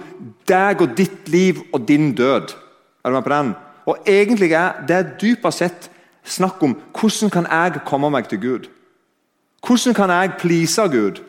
deg 0.48 0.82
og 0.84 0.96
ditt 0.98 1.30
liv 1.32 1.62
og 1.72 1.86
din 1.88 2.10
død. 2.16 2.52
Er 3.00 3.08
du 3.10 3.16
med 3.16 3.24
på 3.24 3.32
den? 3.32 3.54
Og 3.86 4.10
Egentlig 4.10 4.50
er 4.52 4.82
det 4.88 5.16
dypest 5.22 5.62
sett 5.62 5.88
snakk 6.26 6.62
om 6.62 6.76
hvordan 6.98 7.30
kan 7.32 7.46
jeg 7.50 7.82
komme 7.86 8.10
meg 8.10 8.28
til 8.28 8.40
Gud. 8.42 8.68
Hvordan 9.66 9.94
kan 9.94 10.10
jeg 10.10 10.36
please 10.38 10.82
Gud? 10.82 11.22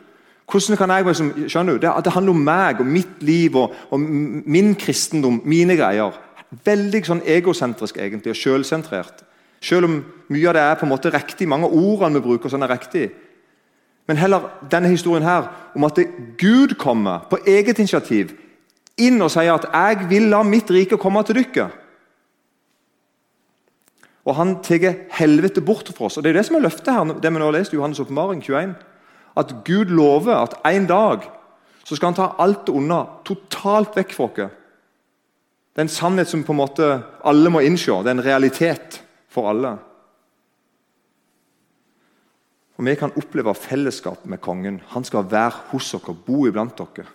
Hvordan 0.51 0.77
kan 0.77 0.89
jeg, 0.89 1.15
skjønner 1.51 1.77
du, 1.77 1.79
det, 1.81 2.13
handler 2.13 2.31
om 2.31 2.43
meg 2.43 2.79
og 2.79 2.85
mitt 2.85 3.23
liv 3.23 3.55
og, 3.55 3.73
og 3.91 3.99
min 3.99 4.75
kristendom, 4.79 5.41
mine 5.45 5.75
greier. 5.75 6.15
Veldig 6.63 7.01
sånn 7.03 7.23
egosentrisk 7.27 7.97
egentlig, 7.99 8.31
og 8.31 8.39
selvsentrert. 8.39 9.25
Selv 9.61 9.89
om 9.89 9.97
mye 10.31 10.47
av 10.47 10.55
det 10.55 10.63
er 10.63 10.77
på 10.79 10.85
en 10.85 10.93
måte 10.93 11.11
riktig, 11.11 11.49
mange 11.49 11.67
ordene 11.67 12.21
vi 12.21 12.29
bruker, 12.29 12.51
sånn 12.51 12.63
er 12.63 12.71
riktig. 12.71 13.09
Men 14.07 14.21
heller 14.21 14.45
denne 14.71 14.87
historien 14.93 15.25
her 15.27 15.49
om 15.75 15.83
at 15.83 15.99
Gud 16.39 16.77
kommer 16.79 17.25
på 17.27 17.41
eget 17.43 17.81
initiativ 17.81 18.31
inn 18.97 19.21
og 19.21 19.31
sier 19.31 19.53
at 19.53 19.67
'jeg 19.67 20.09
vil 20.09 20.29
la 20.31 20.43
mitt 20.43 20.71
rike 20.71 20.97
komme 20.97 21.23
til 21.23 21.35
dere'. 21.35 21.69
Og 24.27 24.35
han 24.35 24.57
tar 24.65 24.93
helvete 25.15 25.63
bort 25.63 25.87
fra 25.95 26.09
oss. 26.09 26.17
Og 26.19 26.23
Det 26.23 26.33
er 26.33 26.39
det 26.41 26.45
som 26.45 26.57
er 26.59 26.65
løftet 26.67 26.91
her, 26.91 27.15
det 27.15 27.31
vi 27.31 27.39
nå 27.39 27.47
har 27.47 27.55
lest 27.55 27.73
i 27.73 27.77
Johannes' 27.79 28.01
åpenbaring 28.03 28.43
21 28.43 28.75
at 29.37 29.53
Gud 29.65 29.93
lover 29.93 30.35
at 30.35 30.55
en 30.65 30.87
dag 30.89 31.27
så 31.85 31.95
skal 31.95 32.09
han 32.09 32.17
ta 32.17 32.31
alt 32.41 32.65
det 32.67 32.75
onde 32.75 32.97
totalt 33.23 33.95
vekk 33.95 34.15
fra 34.15 34.25
oss. 34.27 34.55
Det 35.71 35.83
er 35.83 35.85
en 35.85 35.93
sannhet 35.93 36.27
som 36.27 36.43
på 36.43 36.55
en 36.55 36.59
måte 36.59 36.87
alle 37.23 37.51
må 37.53 37.61
innse. 37.63 37.93
Det 38.03 38.09
er 38.09 38.17
en 38.17 38.25
realitet 38.25 38.97
for 39.29 39.47
alle. 39.51 39.77
Og 42.77 42.85
Vi 42.85 42.95
kan 42.95 43.13
oppleve 43.15 43.53
fellesskap 43.55 44.25
med 44.25 44.41
kongen. 44.41 44.81
Han 44.87 45.03
skal 45.03 45.31
være 45.31 45.69
hos 45.71 45.91
dere, 45.91 46.15
bo 46.25 46.47
iblant 46.47 46.77
dere. 46.77 47.05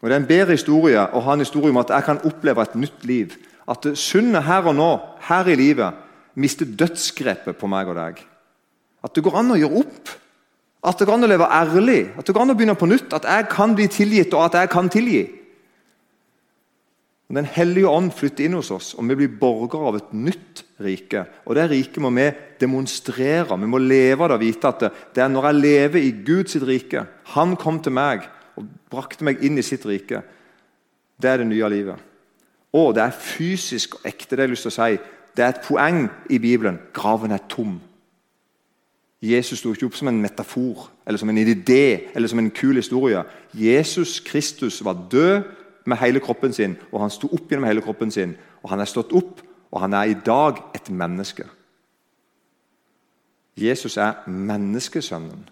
Og 0.00 0.08
Det 0.08 0.12
er 0.12 0.20
en 0.20 0.26
bedre 0.26 0.56
historie 0.56 1.02
å 1.12 1.20
ha 1.20 1.32
en 1.32 1.44
historie 1.44 1.70
om 1.70 1.76
at 1.82 1.90
jeg 1.90 2.04
kan 2.04 2.24
oppleve 2.24 2.62
et 2.62 2.74
nytt 2.74 3.04
liv. 3.04 3.36
At 3.70 3.86
sunnet 3.98 4.46
her 4.48 4.66
og 4.66 4.76
nå, 4.76 4.90
her 5.28 5.50
i 5.50 5.58
livet, 5.58 5.98
mister 6.40 6.66
dødsgrepet 6.66 7.58
på 7.58 7.70
meg 7.70 7.90
og 7.90 7.98
deg. 7.98 8.22
At 9.04 9.14
det 9.14 9.24
går 9.24 9.38
an 9.40 9.54
å 9.54 9.58
gjøre 9.60 9.84
opp. 9.84 10.14
At 10.86 10.98
det 10.98 11.06
går 11.08 11.18
an 11.18 11.26
å 11.26 11.30
leve 11.30 11.48
ærlig. 11.52 12.00
At 12.16 12.26
det 12.26 12.34
går 12.34 12.44
an 12.44 12.54
å 12.54 12.56
begynne 12.58 12.78
på 12.78 12.88
nytt. 12.88 13.12
At 13.16 13.28
jeg 13.28 13.46
kan 13.52 13.76
bli 13.76 13.86
tilgitt, 13.92 14.34
og 14.34 14.48
at 14.48 14.58
jeg 14.60 14.72
kan 14.72 14.90
tilgi. 14.92 15.22
Den 17.30 17.46
hellige 17.46 17.86
ånd 17.86 18.10
flytter 18.10 18.48
inn 18.48 18.56
hos 18.58 18.72
oss, 18.74 18.88
og 18.98 19.06
vi 19.06 19.20
blir 19.20 19.36
borgere 19.38 19.86
av 19.86 19.98
et 20.00 20.10
nytt 20.18 20.64
rike. 20.82 21.22
Og 21.46 21.54
Det 21.54 21.68
riket 21.70 22.02
må 22.02 22.10
vi 22.16 22.26
demonstrere. 22.58 23.54
Vi 23.54 23.70
må 23.70 23.78
leve 23.78 24.26
det 24.26 24.34
og 24.34 24.42
vite 24.42 24.72
at 24.72 24.82
det, 25.14 25.22
er 25.22 25.30
når 25.30 25.46
jeg 25.46 25.60
lever 25.60 26.00
i 26.02 26.10
Guds 26.26 26.58
rike 26.58 27.06
Han 27.36 27.54
kom 27.54 27.78
til 27.78 27.94
meg 27.94 28.26
og 28.58 28.66
brakte 28.90 29.22
meg 29.24 29.44
inn 29.46 29.62
i 29.62 29.62
sitt 29.62 29.86
rike. 29.86 30.24
Det 31.20 31.30
er 31.30 31.38
det 31.38 31.52
nye 31.52 31.70
livet. 31.70 32.09
Og 32.72 32.94
det 32.94 33.02
er 33.02 33.10
fysisk 33.10 33.94
og 33.94 34.00
ekte. 34.04 34.36
Det 34.36 34.42
jeg 34.42 34.48
har 34.48 34.54
lyst 34.54 34.66
til 34.68 34.72
å 34.72 34.78
si. 34.78 34.98
Det 35.36 35.44
er 35.44 35.54
et 35.54 35.62
poeng 35.66 36.04
i 36.30 36.38
Bibelen. 36.38 36.78
Graven 36.92 37.34
er 37.34 37.42
tom. 37.48 37.78
Jesus 39.22 39.58
sto 39.60 39.72
ikke 39.72 39.90
opp 39.90 39.96
som 39.98 40.08
en 40.08 40.20
metafor 40.22 40.86
eller 41.06 41.20
som 41.20 41.28
en 41.28 41.38
idé 41.38 42.08
eller 42.14 42.28
som 42.28 42.38
en 42.38 42.50
kul 42.50 42.80
historie. 42.80 43.20
Jesus 43.54 44.20
Kristus 44.20 44.84
var 44.84 44.96
død 45.12 45.42
med 45.84 45.96
hele 45.96 46.20
kroppen 46.20 46.52
sin, 46.52 46.76
og 46.92 47.00
han 47.00 47.10
sto 47.10 47.28
opp 47.32 47.50
gjennom 47.50 47.68
hele 47.68 47.82
kroppen 47.84 48.10
sin. 48.10 48.36
Og 48.62 48.70
Han 48.70 48.80
er 48.80 48.84
stått 48.84 49.12
opp, 49.12 49.40
og 49.70 49.80
han 49.80 49.92
er 49.92 50.02
i 50.02 50.14
dag 50.26 50.56
et 50.74 50.90
menneske. 50.90 51.44
Jesus 53.56 53.96
er 53.96 54.28
menneskesønnen. 54.28 55.48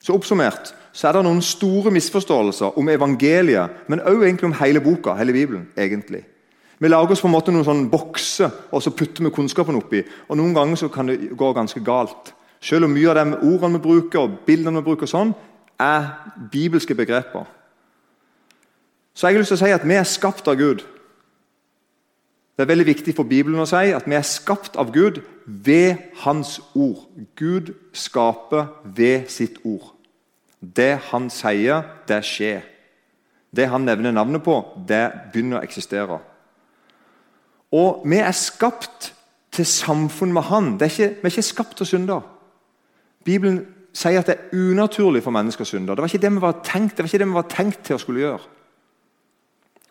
Så 0.00 0.14
Oppsummert 0.16 0.74
så 0.92 1.08
er 1.08 1.16
det 1.16 1.22
noen 1.26 1.42
store 1.44 1.92
misforståelser 1.94 2.78
om 2.80 2.88
evangeliet, 2.90 3.84
men 3.86 4.00
også 4.00 4.24
egentlig 4.26 4.48
om 4.48 4.56
hele 4.58 4.80
boka, 4.80 5.14
hele 5.14 5.32
Bibelen. 5.32 5.68
egentlig. 5.76 6.24
Vi 6.78 6.88
lager 6.88 7.12
oss 7.12 7.20
på 7.20 7.28
en 7.28 7.34
måte 7.34 7.52
noen 7.52 7.64
sånn 7.64 7.88
bokser 7.92 8.50
og 8.72 8.82
så 8.82 8.90
putter 8.90 9.24
vi 9.24 9.30
kunnskapen 9.30 9.76
oppi. 9.76 10.02
og 10.28 10.36
Noen 10.36 10.54
ganger 10.54 10.76
så 10.76 10.88
kan 10.88 11.06
det 11.06 11.36
gå 11.36 11.52
ganske 11.52 11.80
galt. 11.84 12.32
Selv 12.60 12.84
om 12.84 12.90
mye 12.90 13.10
av 13.10 13.16
de 13.16 13.36
ordene 13.36 13.76
vi 13.76 13.84
bruker 13.84 14.20
og 14.20 14.38
bildene 14.46 14.80
vi 14.80 14.88
bruker 14.88 15.06
sånn, 15.06 15.34
er 15.80 16.08
bibelske 16.52 16.94
begreper. 16.94 17.44
Så 19.14 19.28
jeg 19.28 19.36
har 19.36 19.42
lyst 19.42 19.52
til 19.52 19.58
å 19.58 19.64
si 19.66 19.72
at 19.74 19.84
vi 19.84 19.94
er 19.94 20.08
skapt 20.08 20.48
av 20.48 20.56
Gud. 20.56 20.84
Det 22.60 22.66
er 22.66 22.74
veldig 22.74 22.90
viktig 22.90 23.14
for 23.16 23.24
Bibelen 23.24 23.62
å 23.62 23.64
si 23.64 23.88
at 23.96 24.04
vi 24.04 24.12
er 24.18 24.24
skapt 24.28 24.74
av 24.76 24.90
Gud 24.92 25.22
ved 25.48 25.96
Hans 26.20 26.58
ord. 26.76 27.06
Gud 27.32 27.70
skaper 27.96 28.66
ved 28.84 29.30
sitt 29.32 29.62
ord. 29.64 29.94
Det 30.60 30.98
Han 31.08 31.30
sier, 31.32 31.86
det 32.04 32.18
skjer. 32.20 32.66
Det 33.56 33.64
Han 33.72 33.86
nevner 33.88 34.12
navnet 34.12 34.44
på, 34.44 34.58
det 34.76 35.06
begynner 35.32 35.56
å 35.56 35.64
eksistere. 35.64 36.18
Og 37.72 38.02
vi 38.04 38.18
er 38.20 38.36
skapt 38.36 39.14
til 39.56 39.64
samfunn 39.64 40.36
med 40.36 40.42
Han. 40.50 40.74
Ikke, 40.74 41.14
vi 41.16 41.30
er 41.30 41.32
ikke 41.32 41.42
skapt 41.42 41.80
til 41.80 41.88
synder. 41.88 42.28
Bibelen 43.24 43.62
sier 43.96 44.20
at 44.20 44.28
det 44.28 44.36
er 44.36 44.68
unaturlig 44.68 45.22
for 45.24 45.32
mennesker 45.32 45.64
å 45.64 45.70
synde. 45.70 45.96
Det 45.96 46.04
var 46.04 46.12
ikke 46.12 46.26
det 46.26 46.34
vi 46.36 46.44
var 46.44 46.60
tenkt, 46.60 46.92
det 46.98 47.06
var 47.06 47.08
ikke 47.08 47.22
det 47.24 47.30
vi 47.32 47.40
var 47.40 47.48
tenkt 47.56 47.82
til 47.88 47.96
å 47.96 48.04
skulle 48.04 48.26
gjøre. 48.26 48.52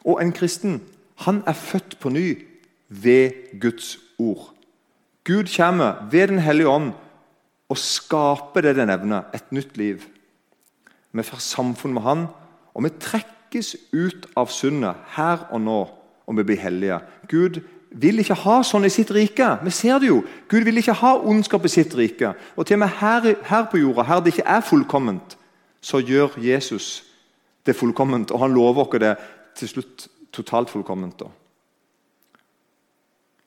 Og 0.06 0.22
en 0.22 0.36
kristen 0.38 0.78
han 1.26 1.42
er 1.50 1.58
født 1.58 1.98
på 2.00 2.14
ny 2.14 2.28
ved 2.90 3.60
Guds 3.62 3.98
ord. 4.18 4.54
Gud 5.24 5.50
kommer 5.56 6.08
ved 6.12 6.28
Den 6.28 6.40
hellige 6.40 6.70
ånd 6.70 6.92
og 7.70 7.78
skaper 7.78 8.62
det 8.62 8.76
den 8.76 8.90
evner, 8.90 9.30
et 9.34 9.52
nytt 9.52 9.78
liv. 9.78 10.02
Vi 11.14 11.24
får 11.24 11.38
samfunn 11.38 11.94
med 11.94 12.02
Han, 12.02 12.26
og 12.74 12.84
vi 12.84 12.90
trekkes 13.00 13.76
ut 13.94 14.26
av 14.38 14.50
syndet 14.50 14.96
her 15.16 15.48
og 15.52 15.62
nå 15.62 15.80
Og 16.30 16.38
vi 16.38 16.44
blir 16.44 16.60
hellige. 16.62 17.00
Gud 17.26 17.56
vil 17.90 18.22
ikke 18.22 18.36
ha 18.38 18.60
sånn 18.62 18.86
i 18.86 18.92
sitt 18.94 19.10
rike. 19.10 19.48
Vi 19.66 19.72
ser 19.74 19.98
det 19.98 20.12
jo. 20.12 20.20
Gud 20.46 20.62
vil 20.68 20.78
ikke 20.78 20.94
ha 20.94 21.16
ondskap 21.18 21.66
i 21.66 21.72
sitt 21.74 21.96
rike. 21.98 22.36
Og 22.54 22.68
til 22.68 22.78
og 22.78 22.84
med 22.84 22.94
her, 23.00 23.26
her 23.50 23.66
på 23.72 23.82
jorda, 23.82 24.06
her 24.06 24.22
det 24.22 24.36
ikke 24.36 24.46
er 24.46 24.62
fullkomment, 24.62 25.34
så 25.82 26.04
gjør 26.06 26.38
Jesus 26.38 27.04
det 27.66 27.74
fullkomment. 27.76 28.30
Og 28.30 28.44
han 28.44 28.54
lover 28.54 28.86
oss 28.86 29.02
det 29.02 29.16
til 29.58 29.74
slutt 29.74 30.08
totalt 30.32 30.70
fullkomment. 30.70 31.18
da. 31.20 31.34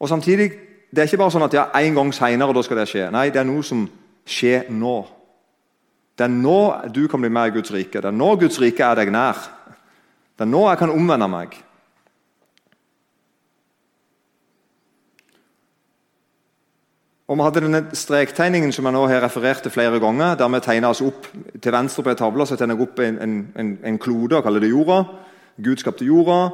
Og 0.02 0.08
samtidig, 0.08 0.52
Det 0.92 1.00
er 1.00 1.08
ikke 1.08 1.22
bare 1.22 1.32
sånn 1.32 1.46
at 1.46 1.54
ja, 1.56 1.62
en 1.80 1.94
gang 1.96 2.10
seinere 2.12 2.62
skal 2.62 2.76
det 2.82 2.84
skje. 2.90 3.06
Nei, 3.14 3.30
det 3.32 3.38
er 3.40 3.46
noe 3.48 3.62
som 3.64 3.86
skjer 4.28 4.66
nå. 4.68 5.06
Det 6.18 6.26
er 6.26 6.32
nå 6.34 6.58
du 6.92 7.06
kan 7.08 7.22
bli 7.22 7.30
med 7.32 7.48
i 7.48 7.54
Guds 7.54 7.72
rike. 7.72 8.02
Det 8.02 8.10
er 8.10 8.12
nå 8.12 8.34
Guds 8.36 8.60
rike 8.60 8.84
er 8.84 8.98
deg 9.00 9.12
nær. 9.14 9.38
Det 10.36 10.44
er 10.44 10.50
nå 10.52 10.66
jeg 10.68 10.80
kan 10.82 10.92
omvende 10.92 11.28
meg. 11.32 11.56
Og 17.32 17.38
Vi 17.38 17.44
hadde 17.46 17.62
denne 17.64 17.80
strektegningen 17.96 18.72
som 18.76 18.84
jeg 18.84 18.92
nå 18.92 19.06
har 19.08 19.22
referert 19.24 19.62
til 19.62 19.72
flere 19.72 20.00
ganger. 20.00 20.34
der 20.34 20.48
vi 20.48 20.60
tegner 20.60 20.88
oss 20.88 21.00
opp 21.00 21.26
Til 21.62 21.72
venstre 21.72 22.02
på 22.02 22.10
en 22.10 22.16
tavle 22.16 22.46
så 22.46 22.56
tegner 22.56 22.76
jeg 22.76 22.82
opp 22.82 22.98
en, 22.98 23.18
en, 23.56 23.78
en, 23.84 23.98
klode 23.98 24.36
og 24.36 24.42
kaller 24.42 24.60
det 24.60 24.68
jorda. 24.68 25.04
Gud 25.64 25.76
skapte 25.76 26.04
jorda, 26.04 26.50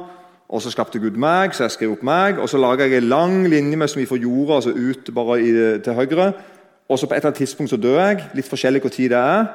og 0.49 0.61
så 0.61 0.71
skapte 0.73 0.99
Gud 0.99 1.17
meg, 1.21 1.53
så 1.53 1.67
jeg 1.67 1.75
skrev 1.75 1.91
opp 1.93 2.03
meg. 2.03 2.39
og 2.41 2.49
Så 2.49 2.57
lager 2.57 2.87
jeg 2.89 2.97
en 2.97 3.09
lang 3.09 3.47
linje 3.47 3.77
med 3.77 3.87
som 3.87 3.99
vi 4.01 4.09
får 4.09 4.17
jorda 4.23 4.55
altså 4.55 4.71
ut 4.73 5.11
bare 5.13 5.41
i, 5.41 5.51
til 5.85 5.93
høyre. 5.93 6.33
Og 6.89 6.99
så 6.99 7.05
På 7.07 7.13
et 7.13 7.17
eller 7.17 7.29
annet 7.29 7.37
tidspunkt 7.37 7.69
så 7.69 7.77
dør 7.77 7.99
jeg. 7.99 8.23
Litt 8.33 8.49
forskjellig 8.49 8.81
hvor 8.81 8.89
tid 8.89 9.09
det 9.13 9.17
er. 9.17 9.45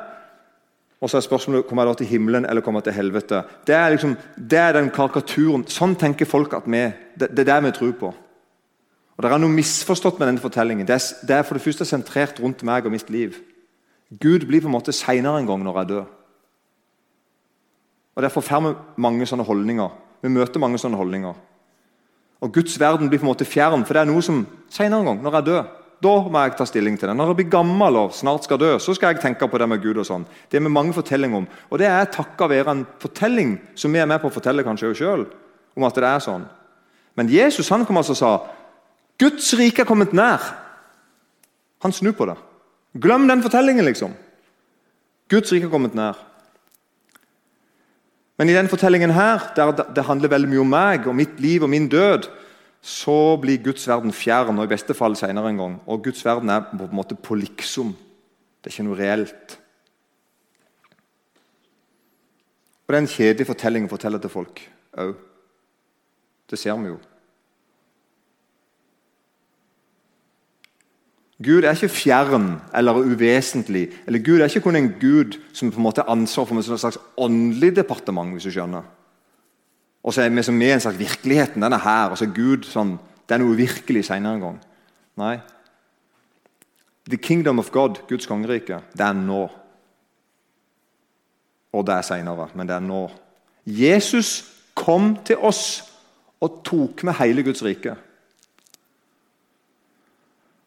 Og 1.01 1.11
så 1.11 1.17
er 1.17 1.27
spørsmålet 1.27 1.67
kommer 1.67 1.83
jeg 1.83 1.91
da 1.91 1.99
til 1.99 2.07
himmelen 2.07 2.47
eller 2.47 2.63
kommer 2.63 2.81
jeg 2.81 2.85
til 2.85 3.03
helvete. 3.03 3.43
Det 3.67 3.75
er, 3.75 3.91
liksom, 3.91 4.17
det 4.39 4.59
er 4.59 4.73
den 4.73 4.91
karikaturen. 4.91 5.67
Sånn 5.67 5.97
tenker 5.97 6.31
folk 6.31 6.55
at 6.55 6.63
vi 6.67 6.93
Det, 7.19 7.31
det 7.31 7.49
er 7.49 7.51
det 7.51 7.65
vi 7.65 7.71
tror 7.71 7.93
på. 7.93 8.15
Og 9.17 9.23
Det 9.23 9.33
er 9.33 9.39
noe 9.39 9.51
misforstått 9.51 10.19
med 10.19 10.29
denne 10.29 10.43
fortellingen. 10.43 10.87
Det 10.87 10.95
er, 10.95 11.27
det 11.27 11.37
er 11.37 11.43
for 11.43 11.55
det 11.55 11.63
første 11.63 11.85
sentrert 11.85 12.41
rundt 12.41 12.63
meg 12.63 12.87
og 12.87 12.93
mitt 12.93 13.11
liv. 13.11 13.35
Gud 14.21 14.47
blir 14.47 14.61
på 14.61 14.67
en 14.67 14.79
måte 14.79 14.93
seinere 14.93 15.39
en 15.39 15.47
gang 15.47 15.63
når 15.65 15.79
jeg 15.79 15.89
dør. 15.89 16.07
Og 18.15 18.23
Derfor 18.23 18.41
får 18.41 18.61
vi 18.61 18.75
mange 18.97 19.27
sånne 19.27 19.45
holdninger. 19.45 20.04
Vi 20.25 20.33
møter 20.33 20.63
mange 20.63 20.81
sånne 20.81 20.97
holdninger. 20.97 21.41
Og 22.45 22.53
Guds 22.53 22.79
verden 22.81 23.11
blir 23.13 23.21
på 23.21 23.27
en 23.27 23.33
måte 23.35 23.49
fjern, 23.49 23.85
for 23.85 23.97
det 23.97 24.05
er 24.05 24.09
noe 24.09 24.25
som 24.25 24.43
senere 24.73 25.03
en 25.03 25.11
gang, 25.11 25.21
når 25.25 25.37
jeg 25.39 25.47
dør, 25.51 25.67
da 26.05 26.15
må 26.29 26.41
jeg 26.43 26.57
ta 26.59 26.67
stilling 26.69 26.97
til 27.01 27.09
det. 27.09 27.15
Når 27.17 27.31
jeg 27.31 27.39
blir 27.39 27.53
gammel 27.53 27.97
og 28.01 28.17
snart 28.17 28.45
skal 28.45 28.59
dø, 28.61 28.73
så 28.83 28.93
skal 28.97 29.15
jeg 29.15 29.23
tenke 29.23 29.49
på 29.49 29.61
det 29.61 29.69
med 29.69 29.81
Gud. 29.83 30.01
og 30.01 30.07
sånn. 30.09 30.27
Det 30.51 30.59
er 30.59 30.65
med 30.65 30.75
mange 30.75 30.93
fortellinger 30.93 31.37
om. 31.37 31.47
Og 31.71 31.79
det 31.79 31.87
er 31.89 32.11
takka 32.13 32.49
være 32.49 32.71
en 32.71 32.87
fortelling 33.01 33.57
som 33.75 33.93
vi 33.93 34.01
er 34.01 34.07
med 34.07 34.21
på 34.21 34.29
å 34.29 34.35
fortelle 34.35 34.65
kanskje 34.65 34.95
sjøl, 34.97 35.27
om 35.77 35.85
at 35.85 35.95
det 35.95 36.05
er 36.05 36.21
sånn. 36.21 36.45
Men 37.17 37.29
Jesus 37.29 37.69
han 37.71 37.87
kom 37.87 37.97
altså 37.97 38.13
og 38.13 38.19
sa 38.19 38.33
Guds 39.19 39.53
rike 39.55 39.83
er 39.83 39.89
kommet 39.89 40.13
nær. 40.13 40.43
Han 41.85 41.93
snur 41.93 42.13
på 42.13 42.27
det. 42.27 42.37
Glem 43.01 43.29
den 43.29 43.43
fortellingen, 43.43 43.85
liksom. 43.85 44.13
Guds 45.31 45.53
rike 45.53 45.69
er 45.69 45.71
kommet 45.73 45.95
nær. 45.95 46.19
Men 48.39 48.51
i 48.51 48.55
denne 48.57 48.71
fortellingen 48.71 49.15
her, 49.15 49.53
der 49.55 49.73
det 49.95 50.07
handler 50.09 50.33
veldig 50.33 50.51
mye 50.51 50.63
om 50.65 50.73
meg 50.75 51.07
og 51.07 51.15
mitt 51.15 51.39
liv 51.43 51.63
og 51.63 51.71
min 51.71 51.87
død, 51.89 52.27
så 52.85 53.37
blir 53.41 53.63
Guds 53.65 53.87
verden 53.89 54.13
fjern, 54.13 54.59
og 54.59 54.67
i 54.67 54.73
beste 54.75 54.95
fall 54.95 55.15
senere 55.17 55.49
en 55.53 55.61
gang. 55.61 55.77
Og 55.87 56.03
Guds 56.05 56.25
verden 56.25 56.51
er 56.53 56.67
på 56.67 56.85
en 56.85 56.99
måte 56.99 57.17
på 57.17 57.39
liksom. 57.39 57.95
Det 58.61 58.69
er 58.69 58.75
ikke 58.75 58.89
noe 58.89 58.99
reelt. 58.99 59.59
Og 62.85 62.93
Det 62.93 62.99
er 62.99 63.03
en 63.03 63.15
kjedelig 63.15 63.47
fortelling 63.49 63.87
å 63.87 63.95
fortelle 63.95 64.21
til 64.21 64.33
folk 64.33 64.61
òg. 65.01 65.15
Det 66.51 66.59
ser 66.61 66.77
vi 66.77 66.91
jo. 66.91 66.99
Gud 71.43 71.65
er 71.65 71.75
ikke 71.75 71.89
fjern 71.89 72.61
eller 72.75 72.95
uvesentlig. 72.95 73.89
eller 74.07 74.23
Gud 74.23 74.41
er 74.41 74.45
ikke 74.45 74.61
kun 74.61 74.77
en 74.77 74.95
gud 75.01 75.39
som 75.53 75.71
på 75.71 75.77
en 75.77 75.83
måte 75.83 76.03
har 76.03 76.13
ansvar 76.13 76.45
for 76.45 76.59
et 76.59 76.81
slags 76.81 76.99
åndelig 77.17 77.77
departement. 77.77 78.33
hvis 78.33 78.43
du 78.43 78.51
skjønner. 78.51 78.83
Og 80.03 80.15
så 80.15 80.23
er 80.23 80.29
vi 80.29 80.43
som 80.43 80.55
med 80.55 80.73
en 80.73 80.81
slags 80.81 80.99
virkeligheten. 80.99 81.63
Den 81.63 81.73
er 81.73 81.79
her. 81.79 82.11
og 82.11 82.19
så 82.19 82.25
er 82.25 82.35
Gud 82.35 82.65
sånn, 82.65 82.99
Det 83.29 83.35
er 83.35 83.39
noe 83.39 83.55
uvirkelig 83.55 84.05
senere 84.05 84.35
en 84.35 84.41
gang. 84.41 84.61
Nei. 85.17 85.41
The 87.09 87.17
kingdom 87.17 87.59
of 87.59 87.71
God, 87.71 88.07
Guds 88.09 88.27
kongerike, 88.27 88.81
det 88.93 89.01
er 89.01 89.13
nå. 89.13 89.51
Og 91.73 91.87
det 91.87 91.95
er 91.95 92.03
seinere, 92.03 92.49
men 92.55 92.69
det 92.69 92.77
er 92.77 92.81
nå. 92.81 93.11
Jesus 93.67 94.45
kom 94.75 95.17
til 95.25 95.37
oss 95.37 95.83
og 96.41 96.61
tok 96.65 97.05
med 97.05 97.17
hele 97.19 97.43
Guds 97.43 97.65
rike. 97.65 97.97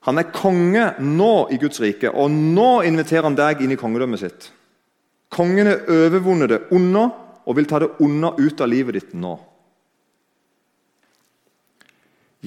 Han 0.07 0.21
er 0.21 0.31
konge 0.31 0.93
nå 1.03 1.33
i 1.51 1.59
Guds 1.59 1.81
rike, 1.83 2.09
og 2.11 2.31
nå 2.31 2.81
inviterer 2.87 3.27
han 3.27 3.35
deg 3.35 3.63
inn 3.63 3.75
i 3.75 3.79
kongedømmet 3.79 4.21
sitt. 4.21 4.49
Kongen 5.35 5.67
har 5.67 5.83
overvunnet 5.91 6.53
det 6.53 6.61
onde 6.75 7.03
og 7.47 7.55
vil 7.57 7.67
ta 7.67 7.81
det 7.83 7.93
onde 8.03 8.31
ut 8.39 8.63
av 8.63 8.71
livet 8.71 8.95
ditt 8.95 9.13
nå. 9.15 9.35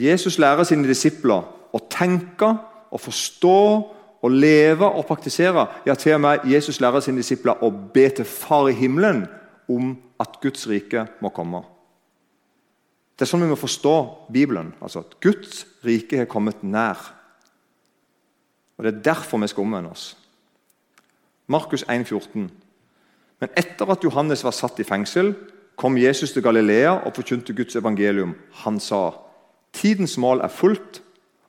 Jesus 0.00 0.38
lærer 0.40 0.64
sine 0.64 0.88
disipler 0.88 1.44
å 1.76 1.80
tenke 1.92 2.48
og 2.90 3.02
forstå 3.02 3.58
og 4.20 4.32
leve 4.32 4.88
og 4.88 5.06
praktisere. 5.08 5.66
Ja, 5.86 5.96
til 5.96 6.16
og 6.16 6.24
med 6.24 6.48
Jesus 6.48 6.80
lærer 6.80 7.04
sine 7.04 7.20
disipler 7.20 7.60
å 7.64 7.70
be 7.70 8.06
til 8.14 8.28
Far 8.28 8.70
i 8.70 8.76
himmelen 8.76 9.26
om 9.70 9.94
at 10.20 10.40
Guds 10.42 10.66
rike 10.68 11.06
må 11.20 11.32
komme. 11.34 11.62
Det 13.16 13.26
er 13.26 13.30
sånn 13.30 13.44
vi 13.44 13.50
må 13.52 13.60
forstå 13.60 13.94
Bibelen. 14.32 14.72
altså 14.80 15.04
at 15.04 15.18
Guds 15.20 15.66
rike 15.84 16.22
har 16.22 16.28
kommet 16.28 16.62
nær. 16.64 17.19
Og 18.80 18.86
Det 18.86 18.94
er 18.94 19.02
derfor 19.02 19.38
vi 19.38 19.46
skal 19.46 19.60
omvende 19.60 19.90
oss. 19.90 20.16
Markus 21.46 21.82
1, 21.82 22.06
14. 22.08 22.50
Men 23.40 23.48
etter 23.56 23.90
at 23.92 24.04
Johannes 24.04 24.44
var 24.44 24.54
satt 24.56 24.80
i 24.80 24.86
fengsel, 24.88 25.34
kom 25.76 25.98
Jesus 25.98 26.32
til 26.32 26.42
Galilea 26.42 26.94
og 27.04 27.12
forkynte 27.14 27.52
Guds 27.52 27.76
evangelium. 27.76 28.34
Han 28.64 28.80
sa, 28.80 29.10
'Tidens 29.72 30.18
mål 30.18 30.40
er 30.40 30.48
fullt, 30.48 31.02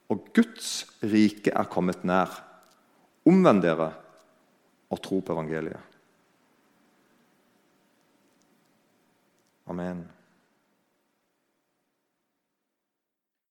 og 0.10 0.28
Guds 0.34 0.88
rike 1.04 1.52
er 1.56 1.64
kommet 1.64 2.04
nær.' 2.04 2.44
Omvend 3.26 3.62
dere 3.62 3.94
og 4.90 5.02
tro 5.02 5.20
på 5.20 5.34
evangeliet. 5.34 5.80
Amen. 9.68 10.08